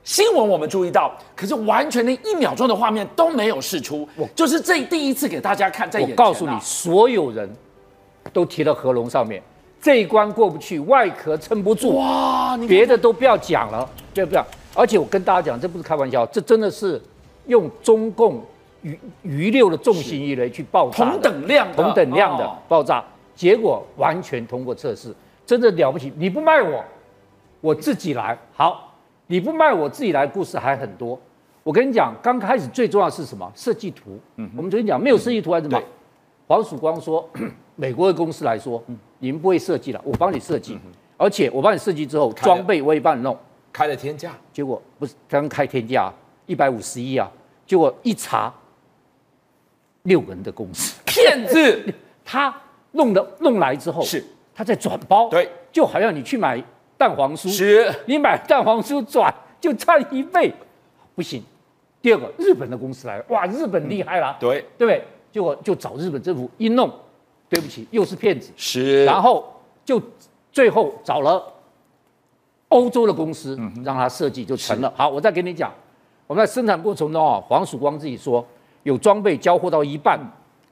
[0.05, 6.15] 新闻我们注意到，可是完全连一秒钟的画面都没有试出，就是这第一次给大家看，在眼前。
[6.15, 7.49] 我告诉你，所有人
[8.31, 9.43] 都提到合龙上面。
[9.81, 12.57] 这一关过不去，外壳撑不住哇！
[12.67, 14.41] 别的都不要讲了，对不对？
[14.75, 17.01] 而且我跟大家讲，这不是开玩笑，这真的是
[17.47, 18.43] 用中共
[18.81, 23.03] 余余六的重型鱼雷去爆炸，同等量同等量的爆炸，
[23.35, 25.13] 结果完全通过测试，
[25.45, 26.11] 真的了不起！
[26.17, 26.83] 你不卖我，
[27.61, 28.37] 我自己来。
[28.53, 28.93] 好，
[29.27, 31.19] 你不卖我自己来，故事还很多。
[31.63, 33.49] 我跟你讲，刚开始最重要的是什么？
[33.55, 34.19] 设计图。
[34.35, 35.81] 嗯，我们昨天讲没有设计图还是什么？
[36.47, 37.27] 黄曙光说，
[37.75, 38.95] 美国的公司来说，你
[39.27, 40.77] 们不会设计了，我帮你设计，
[41.17, 43.37] 而且我帮你设计之后，装备我也帮你弄，
[43.71, 46.11] 开了天价，结果不是刚开天价
[46.45, 47.29] 一百五十一啊，
[47.65, 48.53] 结果一查，
[50.03, 51.93] 六个人的公司，骗子，
[52.25, 52.55] 他
[52.93, 54.23] 弄的弄来之后是。
[54.55, 56.61] 他在转包，对，就好像你去买
[56.97, 60.53] 蛋黄酥，是，你买蛋黄酥转就差一倍，
[61.15, 61.41] 不行。
[62.01, 65.01] 第二个，日本的公司来了，哇，日本厉害了，对，对不对？
[65.31, 66.91] 结果就找日本政府一弄，
[67.49, 69.51] 对不起，又是骗子，是，然后
[69.83, 70.01] 就
[70.51, 71.43] 最后找了
[72.67, 74.93] 欧洲的公司，让他设计就成了。
[74.95, 75.73] 好，我再给你讲，
[76.27, 78.45] 我们在生产过程中啊，黄曙光自己说，
[78.83, 80.19] 有装备交货到一半，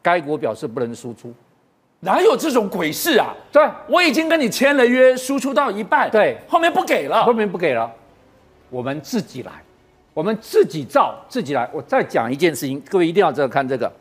[0.02, 1.34] 该国表示不能输出，
[2.02, 3.36] 哪有这种鬼事啊？
[3.52, 7.92] 对，我已经跟你签了约，输出到一半，对，后面不给了，后面不给了，
[8.70, 9.52] 我们自己来。
[10.13, 11.70] 我们自己造自己来。
[11.72, 13.92] 我再讲一件事情，各位一定要这个看这个，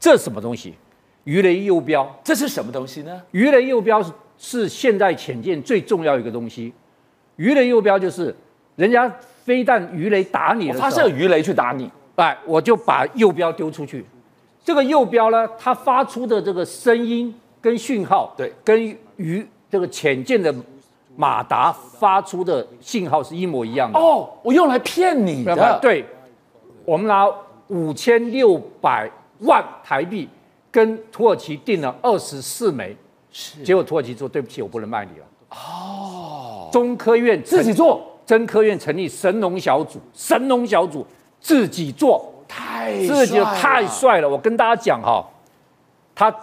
[0.00, 0.74] 这什么东西？
[1.24, 3.22] 鱼雷右标，这是什么东西呢？
[3.30, 6.72] 鱼雷右标是是现代潜舰最重要一个东西。
[7.36, 8.34] 鱼雷右标就是
[8.76, 9.12] 人家
[9.44, 14.04] 飞弹鱼雷打你的时候，发射鱼雷去打你，哎，我就把右标丢出去。
[14.64, 20.54] 这个右标呢，它发出的这个声音跟讯号，对，跟鱼这个潜舰的。
[21.14, 25.78] 马达发出的信号是一模一样的哦，我用来骗你的。
[25.78, 26.02] 对，
[26.86, 27.28] 我们拿
[27.68, 30.26] 五千六百万台币
[30.72, 32.96] 跟土耳其订了二十四枚，
[33.30, 35.26] 是，结果土耳其说对不起，我不能卖你了。
[35.50, 41.06] 哦，中科院自己做，中科院成立神农小组，神农小组
[41.38, 44.28] 自己做，太自己太帅了。
[44.28, 45.22] 我跟大家讲哈，
[46.14, 46.34] 他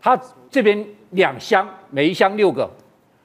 [0.00, 2.70] 他这边两箱，每一箱六个。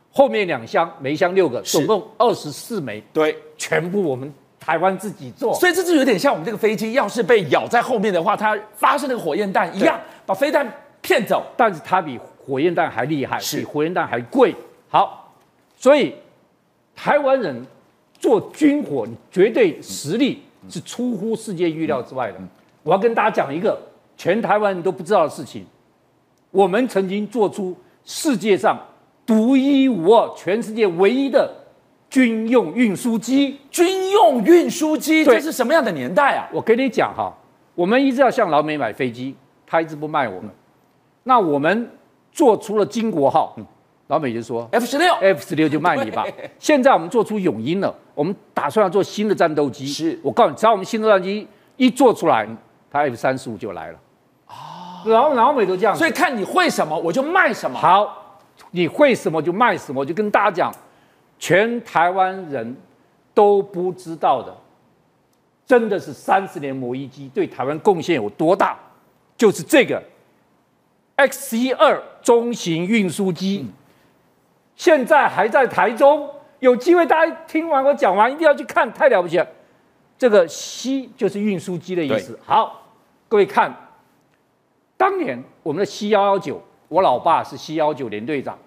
[0.10, 3.04] 后面两箱，每一箱六个，总共二十四枚。
[3.14, 4.34] 对，全部我们
[4.68, 5.54] 台湾自己做。
[5.54, 10.70] 所以这就有点像我们这个飞机，要是被咬在后面的话，它发射那个火焰弹一样，把飞弹
[11.02, 11.42] 骗走。
[11.56, 14.54] 但是它比火焰弹还厉害，比火焰弹还贵。
[14.90, 15.34] 好，
[15.78, 16.14] 所以
[16.94, 17.66] 台湾人
[18.20, 22.38] 做军火，你绝对实力是出乎世界预料之外的。
[22.84, 23.80] 我要跟大家讲一个
[24.18, 25.66] 全台湾人都不知道的事情，
[26.52, 28.78] 我们曾经做出世界上。
[29.26, 31.54] 独一无二，全世界唯一的
[32.18, 33.60] 军用运输机。
[33.70, 36.50] 军用运输机，这是什么样的年代啊？
[36.52, 37.32] 我跟你讲哈，
[37.76, 39.36] 我们一直要向老美买飞机，
[39.68, 40.50] 他一直不卖我们。
[40.50, 40.56] 嗯、
[41.26, 41.92] 那我们
[42.32, 43.66] 做出了金国号，嗯、
[44.08, 46.26] 老美就说 F 十六，F 十六就卖你吧。
[46.58, 49.86] 现在我们做出永鹰了，我们打算要做新的战斗机。
[49.86, 52.48] 是我告诉你，只要我们新的战斗机一做出来，
[52.90, 54.00] 他 F 三十五就来了。
[54.48, 57.78] 哦，然后老美都这样，所以看你会什么，我就卖什么。
[57.78, 58.24] 好。
[58.72, 60.74] 你会什么就卖什么，就跟大家讲，
[61.40, 62.76] 全台湾人
[63.34, 64.56] 都不知道的，
[65.66, 68.78] 真的是三十年磨一机对台湾贡献有多大，
[69.38, 70.02] 就是这个
[71.16, 73.68] X 一二中型运输机，
[74.76, 79.48] 现在还在台中，有机会大家听完我讲完一定要去看，太了不起了。
[80.18, 82.40] 这个 C 就是运输机的意思。
[82.44, 82.88] 好，
[83.28, 83.74] 各位看，
[84.98, 86.62] 当年我们的 C 幺幺九。
[86.90, 88.58] 我老爸是 C 幺九连队长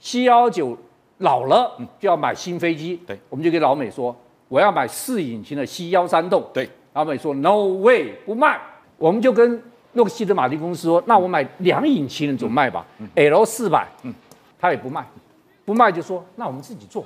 [0.00, 0.78] ，C 幺幺九
[1.18, 4.14] 老了就要买新飞机，对，我们就跟老美说，
[4.48, 8.60] 我要买四引擎的 C 幺三洞，对，老美说 No way 不卖，
[8.98, 9.62] 我们就跟
[9.94, 12.84] 洛克希德马丁公司说，那我买两引擎的总卖吧？
[12.98, 14.12] 嗯，L 四百，嗯，
[14.58, 15.06] 他也不卖，
[15.64, 17.02] 不卖就说那我们自己做，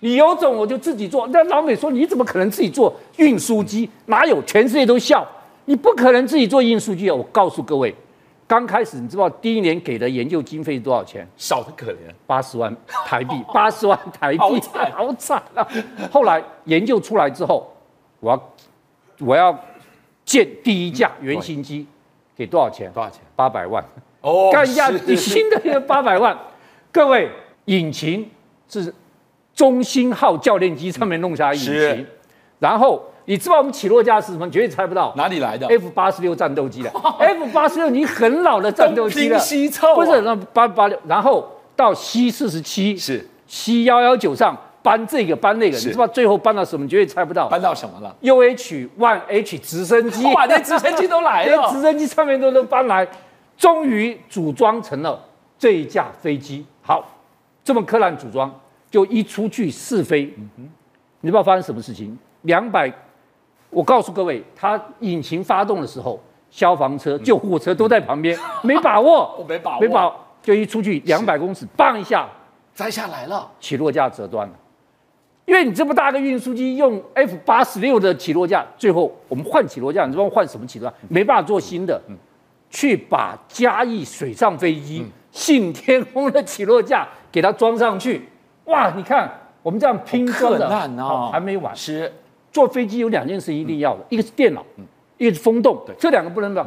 [0.00, 3.88] 你有种我就自己做，那老美说你怎么可能自己做运输机？
[4.06, 4.42] 哪有？
[4.42, 5.26] 全世界都笑，
[5.64, 7.08] 你不可能自己做运输机。
[7.08, 7.14] 啊！
[7.14, 7.94] 我告诉各位。
[8.46, 11.26] 刚开始你知道第一年给的研究经费是多少钱？
[11.36, 15.66] 少的可怜，八十万台币， 八十万台币，好惨，好惨啊！
[16.12, 17.74] 后来研究出来之后，
[18.20, 18.52] 我要
[19.20, 19.58] 我要
[20.24, 21.86] 建第一架原型机，
[22.36, 22.92] 给多少钱？
[22.92, 23.20] 多少钱？
[23.34, 23.82] 八百万。
[24.20, 26.38] 哦，干一架新的八百万。
[26.92, 27.30] 各位，
[27.64, 28.30] 引擎
[28.68, 28.94] 是
[29.54, 32.06] 中兴号教练机上面弄下来引擎，
[32.58, 33.02] 然后。
[33.26, 34.44] 你知道我们起落架是什么？
[34.44, 35.12] 你绝对猜不到。
[35.16, 36.90] 哪里来的？F 八十六战斗机的。
[37.18, 39.38] F 八十六，你很老的战斗机了。
[39.94, 46.84] 不是，那八八六，然后到 C 四十七，是 C 幺幺九上搬这个搬那个，你知道最后搬到什么？
[46.84, 47.48] 你绝对猜不到。
[47.48, 50.26] 搬到什么了？UH One H 直升机。
[50.34, 51.56] 哇，连直升机都来了。
[51.56, 53.08] 连直升机上面都能搬来，
[53.56, 55.18] 终于组装成了
[55.58, 56.66] 这一架飞机。
[56.82, 57.02] 好，
[57.64, 58.52] 这么柯南组装，
[58.90, 60.30] 就一出去试飞，
[61.22, 62.18] 你知道发生什么事情？
[62.42, 62.92] 两百。
[63.74, 66.18] 我告诉各位，它引擎发动的时候，
[66.50, 72.28] 消防车、救护车都在旁边， 没把握，我没把握，没把握，就一出去两百公尺，棒一下
[72.74, 74.54] 摘下来了，起落架折断了。
[75.46, 80.96] 因为你这么大个运输机用 F 八十六的起落架，最后我们换起落架，你知道换什么起落架？
[81.08, 82.00] 没办法做新的，
[82.70, 88.26] 去把嘉义水上飞机信天宫的起落架给它装上去。
[88.64, 89.30] 哇，你看
[89.62, 91.76] 我们这样拼装的，难哦，还没完。
[91.76, 92.10] 是
[92.54, 94.64] 坐飞机有两件事一定要的，一个是电脑，
[95.18, 96.64] 一个是风洞，这两个不能断。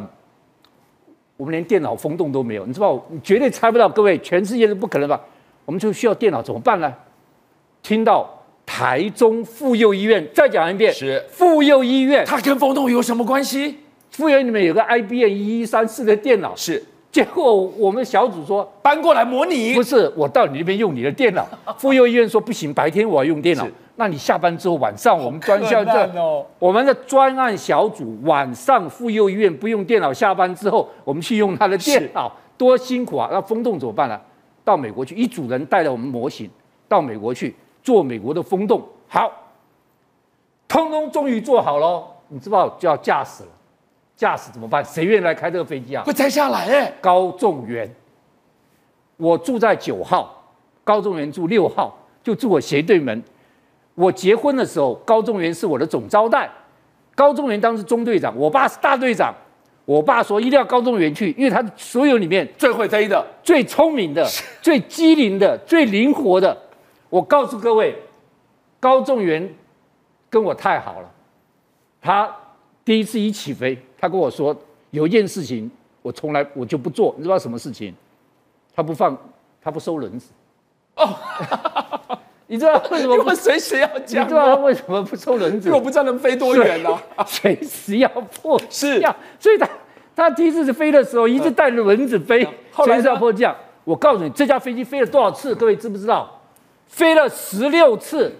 [1.37, 5.19] 我们连电脑风洞都没有，你知道，你绝对猜不到，各位，全世界是不可能吧？
[5.63, 6.93] 我们就需要电脑，怎么办呢？
[7.81, 13.77] 听到台中妇幼医院，再讲一遍，是妇幼医院，它跟风洞有什么关系？
[14.11, 16.83] 妇幼里面有个 IBM 一一三四的电脑，是。
[17.17, 21.43] 结果我们小组说搬过来模拟，不是我到你那边用你的电脑。
[21.75, 23.67] 妇幼医院说不行，白天我要用电脑。
[23.95, 33.27] 那你下班之后晚上我们专项这，哦、我们的专案小组晚上妇幼医院不用电脑，下班之后我们去用他的电脑，多辛苦啊！
[33.31, 34.21] 那风洞怎么办呢？
[34.63, 36.47] 到美国去，一组人带着我们模型
[36.87, 38.87] 到美国去做美国的风洞。
[39.07, 39.27] 好，
[40.67, 43.49] 通通终于做好了，你知道就要驾驶了。
[44.17, 44.83] 驾驶怎么办？
[44.83, 46.03] 谁愿意来开这个飞机啊？
[46.03, 46.91] 会摘下来哎！
[46.99, 47.87] 高仲元，
[49.15, 50.43] 我住在九号，
[50.83, 53.23] 高仲元住六号，就住我斜对门。
[53.93, 56.49] 我结婚的时候，高仲元是我的总招待。
[57.13, 59.31] 高仲元当时中队长，我爸是大队长。
[59.85, 64.27] 我爸说一定要高仲元去，因为他所有里面最会飞的、最聪明的、
[64.63, 66.57] 最机灵的、最灵活的。
[67.09, 67.95] 我告诉各位，
[68.79, 69.55] 高仲元
[70.27, 71.11] 跟我太好了，
[72.01, 72.35] 他。
[72.87, 74.55] 第一次一起飞，他跟我说
[74.91, 75.69] 有一件事情
[76.01, 77.93] 我从来我就不做，你知道什么事情？
[78.73, 79.15] 他不放，
[79.61, 80.31] 他不收轮子。
[80.95, 81.13] 哦，
[82.47, 83.35] 你知道为什么不？
[83.35, 84.23] 随时要讲。
[84.23, 85.67] 你知道他为什么不收轮子？
[85.67, 86.89] 因为我不知道能飞多远呢？
[87.27, 89.69] 随时要迫是要，所以他
[90.15, 92.47] 他第一次是飞的时候一直带着轮子飞，
[92.85, 93.53] 随时要迫降。
[93.83, 95.53] 我告诉你，这架飞机飞了多少次？
[95.53, 96.39] 各位知不知道？
[96.85, 98.33] 飞了十六次。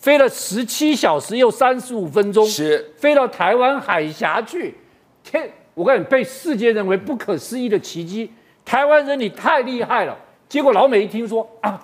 [0.00, 4.74] 飞了十七小时又三十五分钟，是飞到台湾海峡去。
[5.22, 8.32] 天，我告诉你，被世界认为不可思议的奇迹。
[8.64, 10.16] 台湾人你太厉害了。
[10.48, 11.78] 结果老美一听说啊，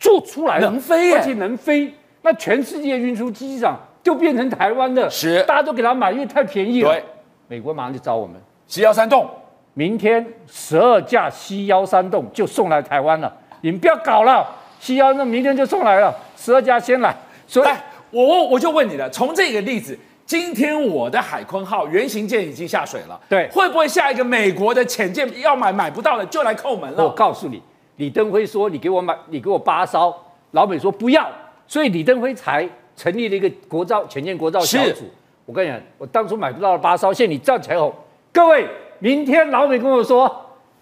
[0.00, 1.92] 做出来了，能飞，而且能飞，
[2.22, 6.90] 那全世界运输机场就变成台湾的，是大家都给他买，因为太便宜了。
[6.90, 7.04] 对，
[7.48, 9.28] 美国马上就找我们，C 幺三栋，
[9.74, 13.30] 明天十二架 C 幺三栋就送来台湾了。
[13.60, 14.48] 你们不要搞了
[14.80, 17.14] ，C 幺那明天就送来了，十二架先来。
[17.48, 17.68] 所以，
[18.10, 27.02] 我我就问你了，从这个例子，今天我的海鲲号原型舰已经下水了，对，会不会下一个美国的潜舰要买买不到了就来扣门了？
[27.02, 27.62] 我告诉你，
[27.96, 30.14] 李登辉说你给我买，你给我八艘，
[30.50, 31.26] 老美说不要，
[31.66, 35.04] 所以李登辉才成立了一个国造潜舰国造小组。
[35.46, 37.94] 我跟你讲，我当初买不到了八艘，现在你站起来吼，
[38.30, 38.68] 各位，
[38.98, 40.30] 明天老美跟我说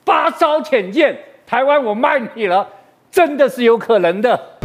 [0.04, 2.68] 八艘潜舰，台湾我卖你了，
[3.12, 4.55] 真的是有可能的。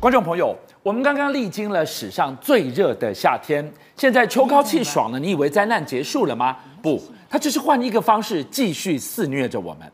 [0.00, 3.62] 观众朋友，我们刚刚历经了史上最热的夏天，
[3.98, 6.56] 现在秋高气爽了，你以为灾难结束了吗？
[6.80, 6.98] 不，
[7.28, 9.86] 它只是换一个方式继续肆虐着我们。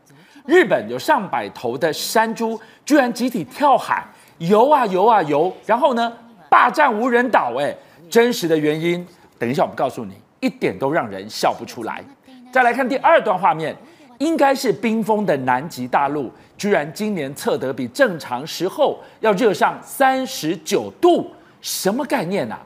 [0.45, 4.01] 日本有上百头的山猪居然集体跳海
[4.37, 6.13] 游啊游啊游，然后呢，
[6.49, 7.53] 霸占无人岛。
[7.59, 7.75] 哎，
[8.09, 9.05] 真实的原因，
[9.37, 12.01] 等一下我们告诉你，一点都让人笑不出来。
[12.49, 13.75] 再来看第二段画面。
[14.19, 21.31] 应该是冰封的南极大陆，居然今年测得比正常时候要热上三十九度，
[21.61, 22.59] 什么概念啊？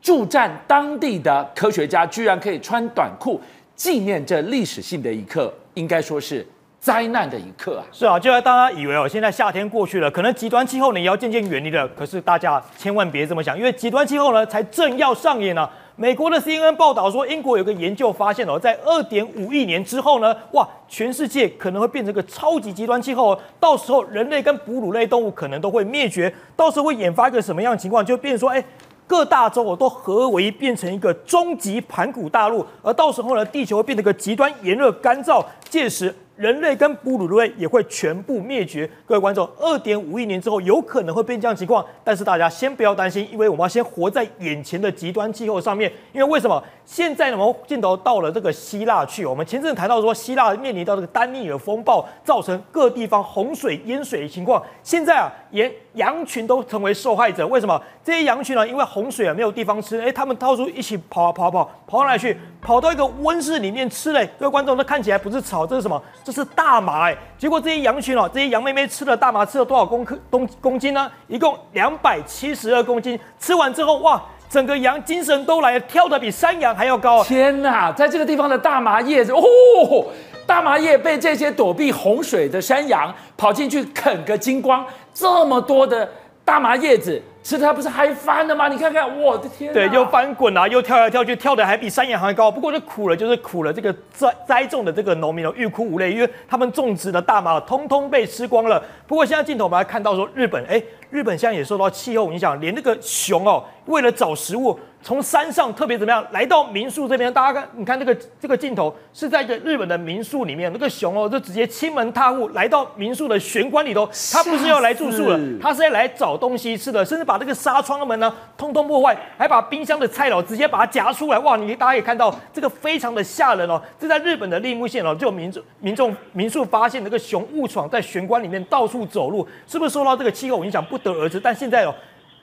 [0.00, 3.40] 驻战当地的科学家居然可以穿短裤
[3.74, 6.46] 纪念这历史性的一刻，应该说是
[6.78, 7.84] 灾难的一刻啊！
[7.90, 15.68] 是啊，就在大家以为哦，现在夏天过去了，可能极端气候呢也要渐渐远离了，可是大家千万别这么想，因为极端气候呢才正要上演呢、
[16.00, 28.06] 美国的 CNN 报道说，英国有个研究发现哦，在二点五亿年之后呢，哇，全世界可能会变成个超级极端气候，到时候人类跟哺乳类动物可能都会灭绝，到时候会引发一个什么样的情况？
[28.06, 28.64] 就变成说，哎，
[29.08, 36.14] 各大洲我都合围变成一个终极盘古大陆，而到时候呢，地球会变成个极端炎热干燥，届时。
[36.38, 38.88] 人类跟哺乳类也会全部灭绝。
[39.04, 45.92] 各位观众，二点五亿年之后有可能会变这样情况，但是大家先不要担心，因为我们要先活在眼前的极端气候上面。
[46.12, 46.62] 因为为什么？
[46.84, 49.26] 现在，我们镜头到了这个希腊去。
[49.26, 54.64] 我们前阵谈到说，希腊面临到这个丹尼尔风暴，造成各地方洪水淹水的情况。
[54.82, 57.46] 现在啊，沿羊群都成为受害者。
[57.46, 57.80] 为什么？
[58.04, 62.36] 这些羊群呢，因为洪水啊没有地方吃，哎，他们到处一起跑啊跑啊跑，跑到哪里去？
[62.60, 64.28] 跑到一个温室里面吃嘞。
[64.38, 66.00] 各位观众，那看起来不是草，这是什么？
[66.22, 67.16] 这是大麻哎！
[67.36, 71.10] 结果这些羊群哦，这些羊妹妹吃了大麻，吃了多少公克公公斤呢？
[71.28, 73.18] 一共两百七十二公斤。
[73.38, 77.22] 吃完之后，哇，整个羊精神都来了，跳得比山羊还要高。
[77.22, 80.06] 天哪，在这个地方的大麻叶子，哦，
[80.46, 84.84] 大麻叶被这些躲避洪水的山羊跑进去啃个精光，
[85.18, 86.08] 这么多的
[86.44, 87.20] 大麻叶子。
[87.48, 88.68] 吃的它不是嗨翻了吗？
[88.68, 89.72] 你看看，我的天！
[89.72, 92.50] 对，又翻滚啊，又跳来跳去，跳的还比山羊还高。
[92.50, 98.84] 不过这苦了，就是苦了这个栽栽种的这个农民哦，欲哭无泪，因为他们种植的大麻通通被吃光了。
[99.06, 104.78] 不过现在镜头我们还看到说，日本哎，日本现在也受到气候影响，连那个熊哦，为了找食物。
[105.00, 107.32] 从山上特别怎么样来到民宿这边？
[107.32, 114.04] 大家看，你看这个这个镜头是在一个日本的民宿里面，那个熊哦，就直接亲门踏户来到民宿的玄关里头。
[114.32, 121.38] 他不是要来住宿了，他是要来找东西吃的，甚至把这个纱窗的门呢通通破坏，还把冰箱的菜哦直接把它夹出来。
[121.38, 123.80] 哇，你大家也看到这个非常的吓人哦。
[123.98, 131.38] 这在日本的栃木县哦，就有民众民众民宿发现那个熊误闯在玄关里面到处走路，是不是受到这个气候影响不得而知？
[131.38, 131.94] 但现在哦。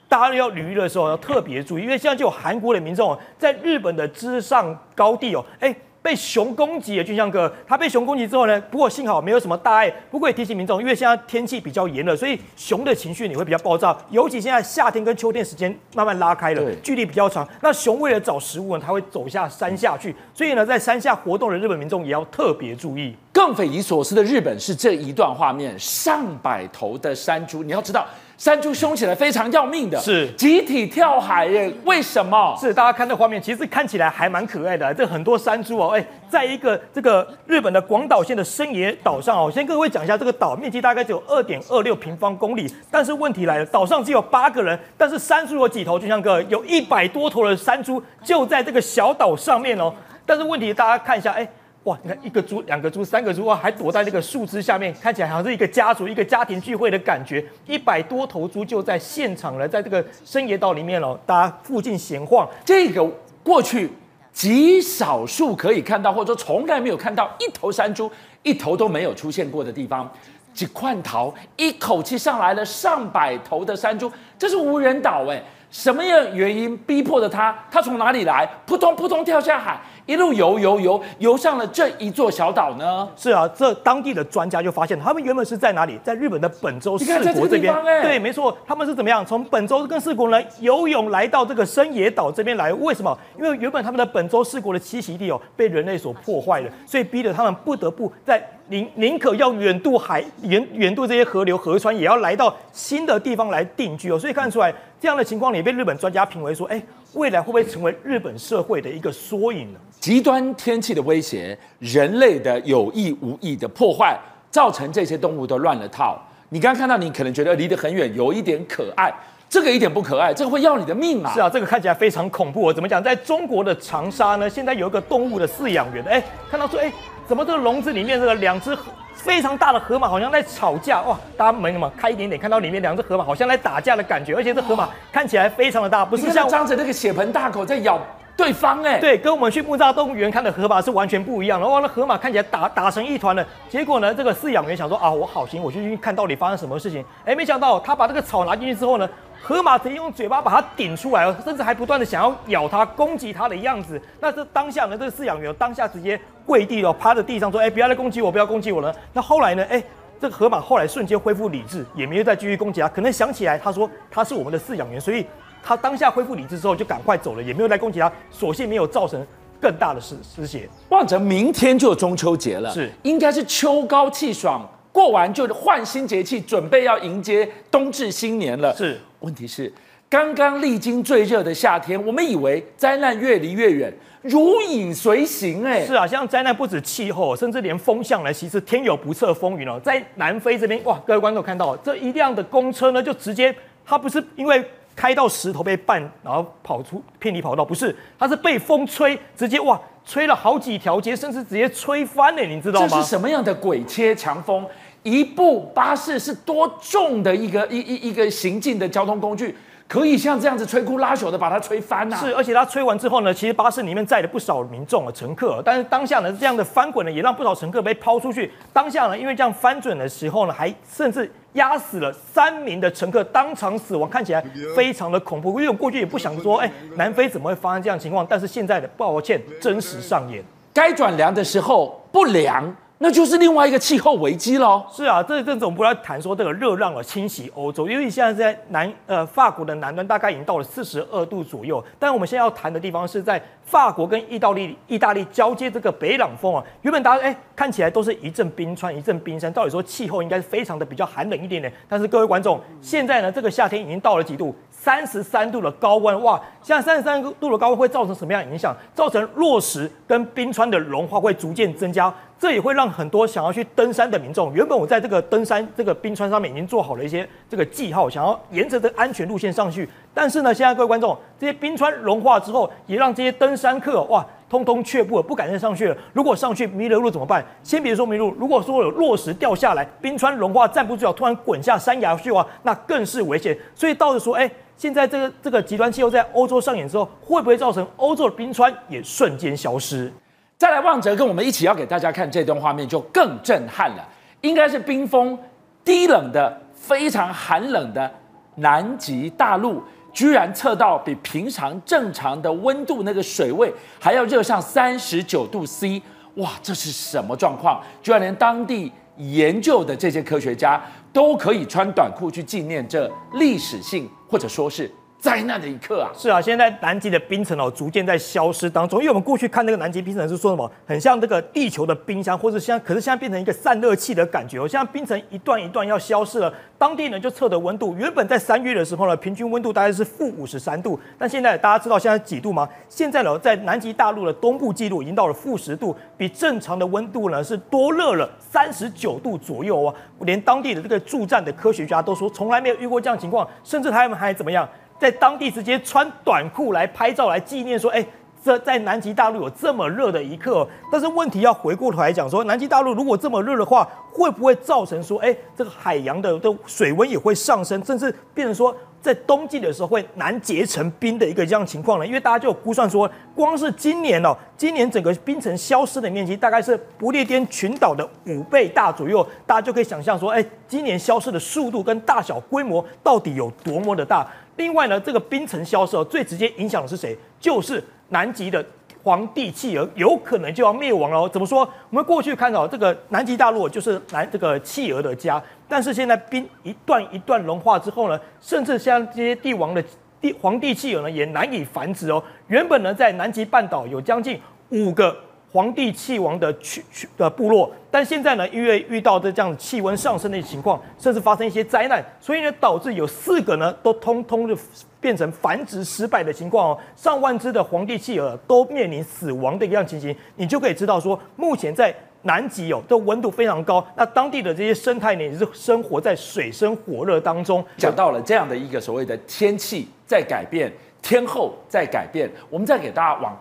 [0.08, 5.74] 大家要旅游的时候要特别注意，因为现在就有韩国的民众在日本的之上高地哦，哎，
[6.06, 7.02] 被熊攻击了。
[7.02, 9.92] 俊相哥，他被熊攻击之后呢，不过幸好没有什么大碍。
[10.08, 14.00] 不过也提醒民众，因为现在天气比较炎热，所以熊的情绪你会比较暴躁。
[14.10, 17.44] 尤其现在夏天跟秋天时间慢慢拉开了，距离比较长。
[17.60, 20.14] 那熊为了找食物呢，它会走下山下去。
[20.32, 23.12] 所以呢，在山下活动的日本民众也要特别注意。
[23.32, 27.64] 更匪夷所思的日本是这一段画面：上百头的山猪。
[27.64, 28.06] 你要知道。
[28.38, 31.72] 山猪凶起来非常要命的，是集体跳海耶？
[31.84, 32.54] 为什么？
[32.60, 34.92] 是大家看这画面，其实看起来还蛮可爱的。
[34.92, 45.98] 这很多山猪哦，哎，在一个这个日本的广岛县的深野岛上哦，先跟各位讲一下，这个岛面积大概只有二点二六平方公里，但是问题来了，岛上只有八个人，但是山猪有几头？
[45.98, 49.90] 就像哥有一百多头的山猪就在这个小岛上面哦，
[50.26, 51.48] 但是问题大家看一下，哎。
[51.86, 57.44] 哇，你看一个猪、两个猪、三个猪，哇，还躲在那个树枝下面，看起来好像是一个家族、一个家庭聚会的感觉。
[57.64, 62.48] 一百多头猪就在现场了，在这个深野岛里面哦，大家附近闲晃。
[62.64, 63.08] 这个
[63.44, 63.88] 过去
[64.32, 68.10] 极少数可以看到，或者说从来没有看到一头山猪，
[68.42, 70.12] 一头都没有出现过的地方。
[70.52, 77.56] 几块桃一口气上来了上百头的山猪，这是无人岛哎，什么样原因逼迫着他？
[77.70, 78.44] 他从哪里来？
[78.64, 79.78] 扑通扑通跳下海。
[80.06, 83.08] 一路游游游游上了这一座小岛呢？
[83.16, 85.98] 是啊，这当地的专家就发现，他们原本是在哪里？
[86.04, 87.04] 在日本的本州四
[87.34, 87.74] 国这边。
[87.74, 89.26] 欸、对，没错，他们是怎么样？
[89.26, 92.72] 从本州跟四国呢游泳来到这个深野岛这边来？
[92.74, 93.18] 为什么？
[93.36, 104.18] 因为原本他们的本州四国的栖息地哦被人类所破坏了，所以逼得他们不得不在宁宁可要远渡海远远渡这些河流河川，也要来到新的地方来定居哦。
[104.18, 106.82] 所以看出来这样的情况也被日本专家评为说，哎。
[107.12, 109.80] 未来会不会成为日本社会的一个缩影呢？
[109.98, 114.14] 极端天气的威胁，人类的有意无意的破坏，
[114.50, 116.20] 造成这些动物都乱了套。
[116.50, 119.10] 你刚刚看到，你可能觉得离得很远，有一点可爱，
[119.48, 121.32] 这个一点不可爱，这个会要你的命啊！
[121.32, 122.68] 是啊，这个看起来非常恐怖。
[122.68, 123.02] 哦怎么讲？
[123.02, 126.92] 在中国的长沙呢，现在有一个动物的饲养员，哎，看到说，哎，
[127.26, 128.76] 怎么这个笼子里面这个两只？
[129.14, 131.18] 非常大的河马好像在吵架哇！
[131.36, 137.98] 大家门嘛开一点点，看到里面两只河马好像在打架的感觉，而且这河马看起来非常的大，不是像张着那个血盆大口在咬
[138.36, 139.00] 对方哎。
[139.00, 141.66] 对，跟我们去木栅动物园看的河马是完全不一样的。
[141.66, 143.44] 哇，那河马看起来打打成一团了。
[143.68, 147.04] 结果呢，这个饲养员想说啊，我好心，我就去看到底发生什么事情。
[147.24, 149.08] 哎，没想到他把这个草拿进去之后呢。
[149.42, 154.00] 河马直接用嘴巴把它顶出来哦，甚至还不断的想要咬它、攻击它的样子。
[154.20, 159.64] 那这当下呢，这个饲养员当下直接跪地了，趴在地上说：“哎，不要来攻击我，不要攻击我了。”那后来呢？
[159.70, 159.82] 哎，
[160.20, 162.88] 这个河马后来瞬间恢复理智，也没有再继续攻击它。
[162.88, 165.26] 可能想起来，他说他是我们的饲养员，所以
[165.62, 169.24] 他当下恢复理智之后就赶快走了，也没有再攻击它，所幸没有造成
[169.60, 170.68] 更大的失失血。
[170.88, 174.66] 望着明天就中秋节了，是应该是秋高气爽，
[174.96, 178.74] 过完就换新节气，准备要迎接冬至新年了。
[178.74, 178.98] 是。
[179.20, 179.70] 问题是，
[180.08, 183.92] 刚刚历经最热的夏天，我们以为灾难越离越远，
[184.22, 185.62] 如影随形。
[185.62, 189.78] 哎，是啊，像灾难不止气候，甚至连风向呢，其实天有不测风云哦。
[189.84, 202.88] 在南非这边，哇，各位观众看到这一辆的公车呢，就直接，它不是因为开到石头被绊，然后跑出偏离跑道，不是，它是被风吹，直接哇，吹了好几条街，甚至直接吹翻了，你知道吗？
[202.88, 204.64] 这是什么样的鬼切强风？
[205.06, 212.18] 一部巴士是多重的一个一一一个行进的交通工具，可以像这样子摧枯拉朽的把它吹翻呐、啊？
[212.18, 215.62] 是，而且它吹完之后呢，其实巴士里面载了不少民众啊，乘客。
[215.64, 218.50] 但是当下呢，这样的翻滚呢，也让不少乘客被抛出去。
[218.72, 224.44] 当下呢，因为这样翻转的时候呢，还甚至压死了三名的乘客，当场死亡，看起来
[224.74, 225.50] 非常的恐怖。
[225.50, 228.26] 因为我过去也不想说，哎，南非怎么会发生这样的情况？
[228.28, 230.42] 但是现在的抱歉，真实上演，
[230.74, 232.74] 该转凉的时候不凉。
[232.98, 234.82] 那就是另外一个气候危机喽。
[234.90, 241.82] 是啊，这这种不要谈说这个热浪了侵袭欧洲，因为现在在南呃法国的南端大概已经到了四十二度左右。
[241.98, 246.64] 但我们现在要谈的地方是在法国跟意大利意大利交接这个北朗峰啊。
[246.80, 251.70] 原本大家哎看起来都是一阵冰川一阵冰山，照理说气候应该是非常的比较寒冷一点点。
[251.86, 254.54] 但是各位观众，现在呢这个夏天已经到了几度？
[254.70, 256.40] 三十三度的高温，哇！
[256.62, 258.76] 现在三十三度的高温会造成什么样的影响？
[258.94, 274.26] 造成落石跟冰川的融化会逐渐增加，这也会让很多想要去登山的民众，原本我在这个登山这个冰川上面已经做好了一些这个记号，想要沿着这安全路线上去，但是呢，现在各位观众，这些冰川融化之后，也让这些登山客哇。
[274.48, 275.96] 通通却步了，不敢再上去了。
[276.12, 277.44] 如果上去迷了路怎么办？
[277.64, 283.58] 先别说迷路，如果说有落石掉下来，冰川融化站不住脚，突然滚下山崖去的话，那更是危险。
[283.74, 290.12] 所以到时说，哎，现在这个这个极端气候在欧洲上演之后，会不会造成欧洲的冰川也瞬间消失？
[290.58, 294.08] 再来，旺哲跟我们一起要给大家看这段画面，就更震撼了。
[294.40, 295.38] 应该是冰封、
[295.84, 298.10] 低冷的、非常寒冷的
[298.56, 299.82] 南极大陆。
[300.14, 306.00] 居然测到比平常正常的温度，那个水位还要热上三十九度 C，
[306.36, 307.82] 哇，这是什么状况？
[308.02, 310.82] 居然连当地研究的这些科学家
[311.12, 314.90] 都可以穿短裤去纪念这历史性或者说是
[315.26, 316.12] 灾难的一刻啊！
[316.14, 319.00] 是啊，现在南极的冰层哦，逐渐在消失当中。
[319.00, 324.68] 因为我们过去看那个南极冰层是说什么，很像这个地球的冰箱，或者像，可是现在变成一个散热器的感觉哦。
[324.68, 332.68] 现在冰层一段一段要消失了，当地呢就测的温度，原本在三月的时候呢，平均温度大概是负五十三度，但现在大家知道现在几度吗？
[332.88, 339.92] 现在呢，在南极大陆的东部记录已经到了负十度，比正常的温度呢是多热了三十九度左右哦。
[340.20, 344.68] 连当地的这个驻站的科学家都说，从来没有遇过这样情况，甚至他们还怎么样？
[344.98, 348.04] 在当地直接穿短裤来拍照来纪念，说：“哎，
[348.44, 362.04] 这在南极大陆有这么热的一刻。”但是问题要回过头来讲，说南极大陆如果这么热的话，会不会造成说：“哎，这个海洋的的水温也会上升，甚至变成说？”在冬季的时候会难结成冰的一个这样情况呢？
[362.04, 374.26] 因为大家就估算说，光是今年哦，今年整个冰层消失的面积大概是不列颠群岛的五倍大左右，大家就可以想象说，哎，今年消失的速度跟大小规模到底有多么的大？
[374.56, 377.16] 另外呢，这个冰层消失哦，最直接影响的是谁？
[377.38, 378.64] 就是南极的。
[379.02, 381.28] 皇帝企鹅有可能就要灭亡了。
[381.28, 381.60] 怎么说？
[381.90, 389.84] 我们过去看到这个南极大陆就是南这个企鹅的家，但是现在冰一段一段融化之后呢，甚至像这些帝王的
[390.20, 392.20] 帝皇帝企鹅呢也难以繁殖哦。
[392.48, 394.40] 原本呢在南极半岛有将近
[394.70, 395.16] 五个。
[395.52, 404.54] 皇帝气王的去去的部落，但现在呢，因为遇到这这样气温上升的情况，甚至发生一些灾难，所以呢，导致有四个呢都通通的
[405.00, 406.78] 变成繁殖失败的情况哦。
[406.94, 417.64] 上万只的皇帝企鹅都面临死亡的一样情形，你就可以知道说，目前在南极哦，这温度非常高，那当地的这些生态呢也是生活在水深火热当中。
[417.78, 420.70] 讲到了这样的一个所谓的天气在改变，
[421.00, 423.34] 天候在改变，我们再给大家往。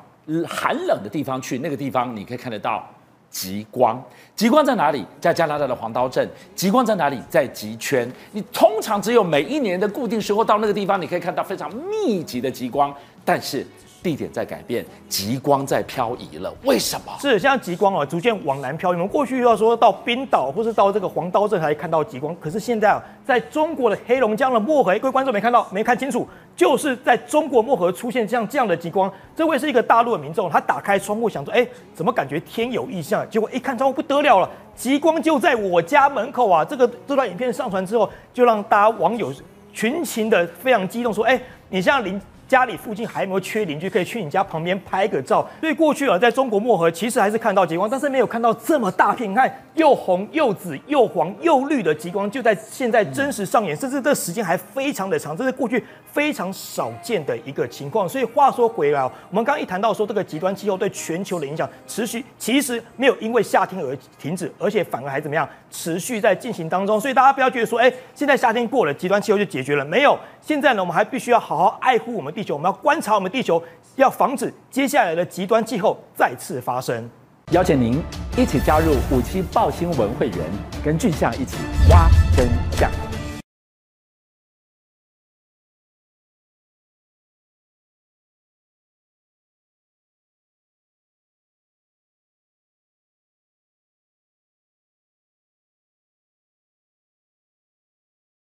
[0.48, 2.88] 寒冷的地方去，那个地方你可以看得到
[3.30, 4.02] 极光。
[4.36, 5.06] 极光在哪里？
[5.22, 6.28] 在加拿大的黄刀镇。
[6.56, 7.20] 极光在哪里？
[7.30, 8.12] 在极圈。
[8.32, 12.94] 你通常只有每一年的固定时候到那个地方，你可以看到非常密集的极光。
[13.24, 13.66] 但是
[14.04, 16.54] 地点在改变，极光在漂移了。
[16.64, 17.12] 为什么？
[17.20, 18.96] 是现在极光啊，逐渐往南漂移。
[18.96, 29.12] 我们过去要说到冰岛或是到这个黄刀镇才看到极光，可是现在啊，在中国的黑龙江的漠河，各位观众没看到，没看清楚，就是在中国漠河出现像这样的极光。
[29.36, 33.30] 这位是一个大陆的民众，他打开窗户想说，哎，怎么感觉天有异象？
[33.30, 36.64] 结果一看窗户不得了了，极光就在我家门口啊！
[36.64, 39.34] 这个这段影片上传之后，就让大家网友
[39.74, 41.40] 群情的非常激动，说，哎，
[41.70, 42.22] 你像邻。
[42.48, 45.50] 家里附近还有没有缺邻居可以去你家旁边拍个照？
[45.60, 49.28] 所以过去啊，在中国漠河其实还是看到极光，但是没有看到这么大片。
[49.28, 55.84] 你看，又红又紫又黄又绿的极光，就在现在真实上演，甚至这时间还非常的长，这是过去
[56.16, 58.08] 非常少见的一个情况。
[58.08, 66.98] 所以话说回来，我们刚刚一谈到说这个极端气候对全球的影响持续，其实没有因为夏天而停止，而且反而还怎么样，持续在进行当中。
[66.98, 70.18] 所以大家不要觉得说，哎，现在夏天过了，极端气候就解决了，没有。
[70.40, 73.62] 现在呢，我们还必须要好好爱护我们地球，我们要观察我们地球，
[73.98, 77.10] 要防止接下来的极端气候再次发生。
[77.52, 78.02] 邀请您
[78.38, 80.40] 一起加入五七爆新闻会员，
[80.84, 81.58] 跟俊相一起
[81.90, 83.15] 挖真相。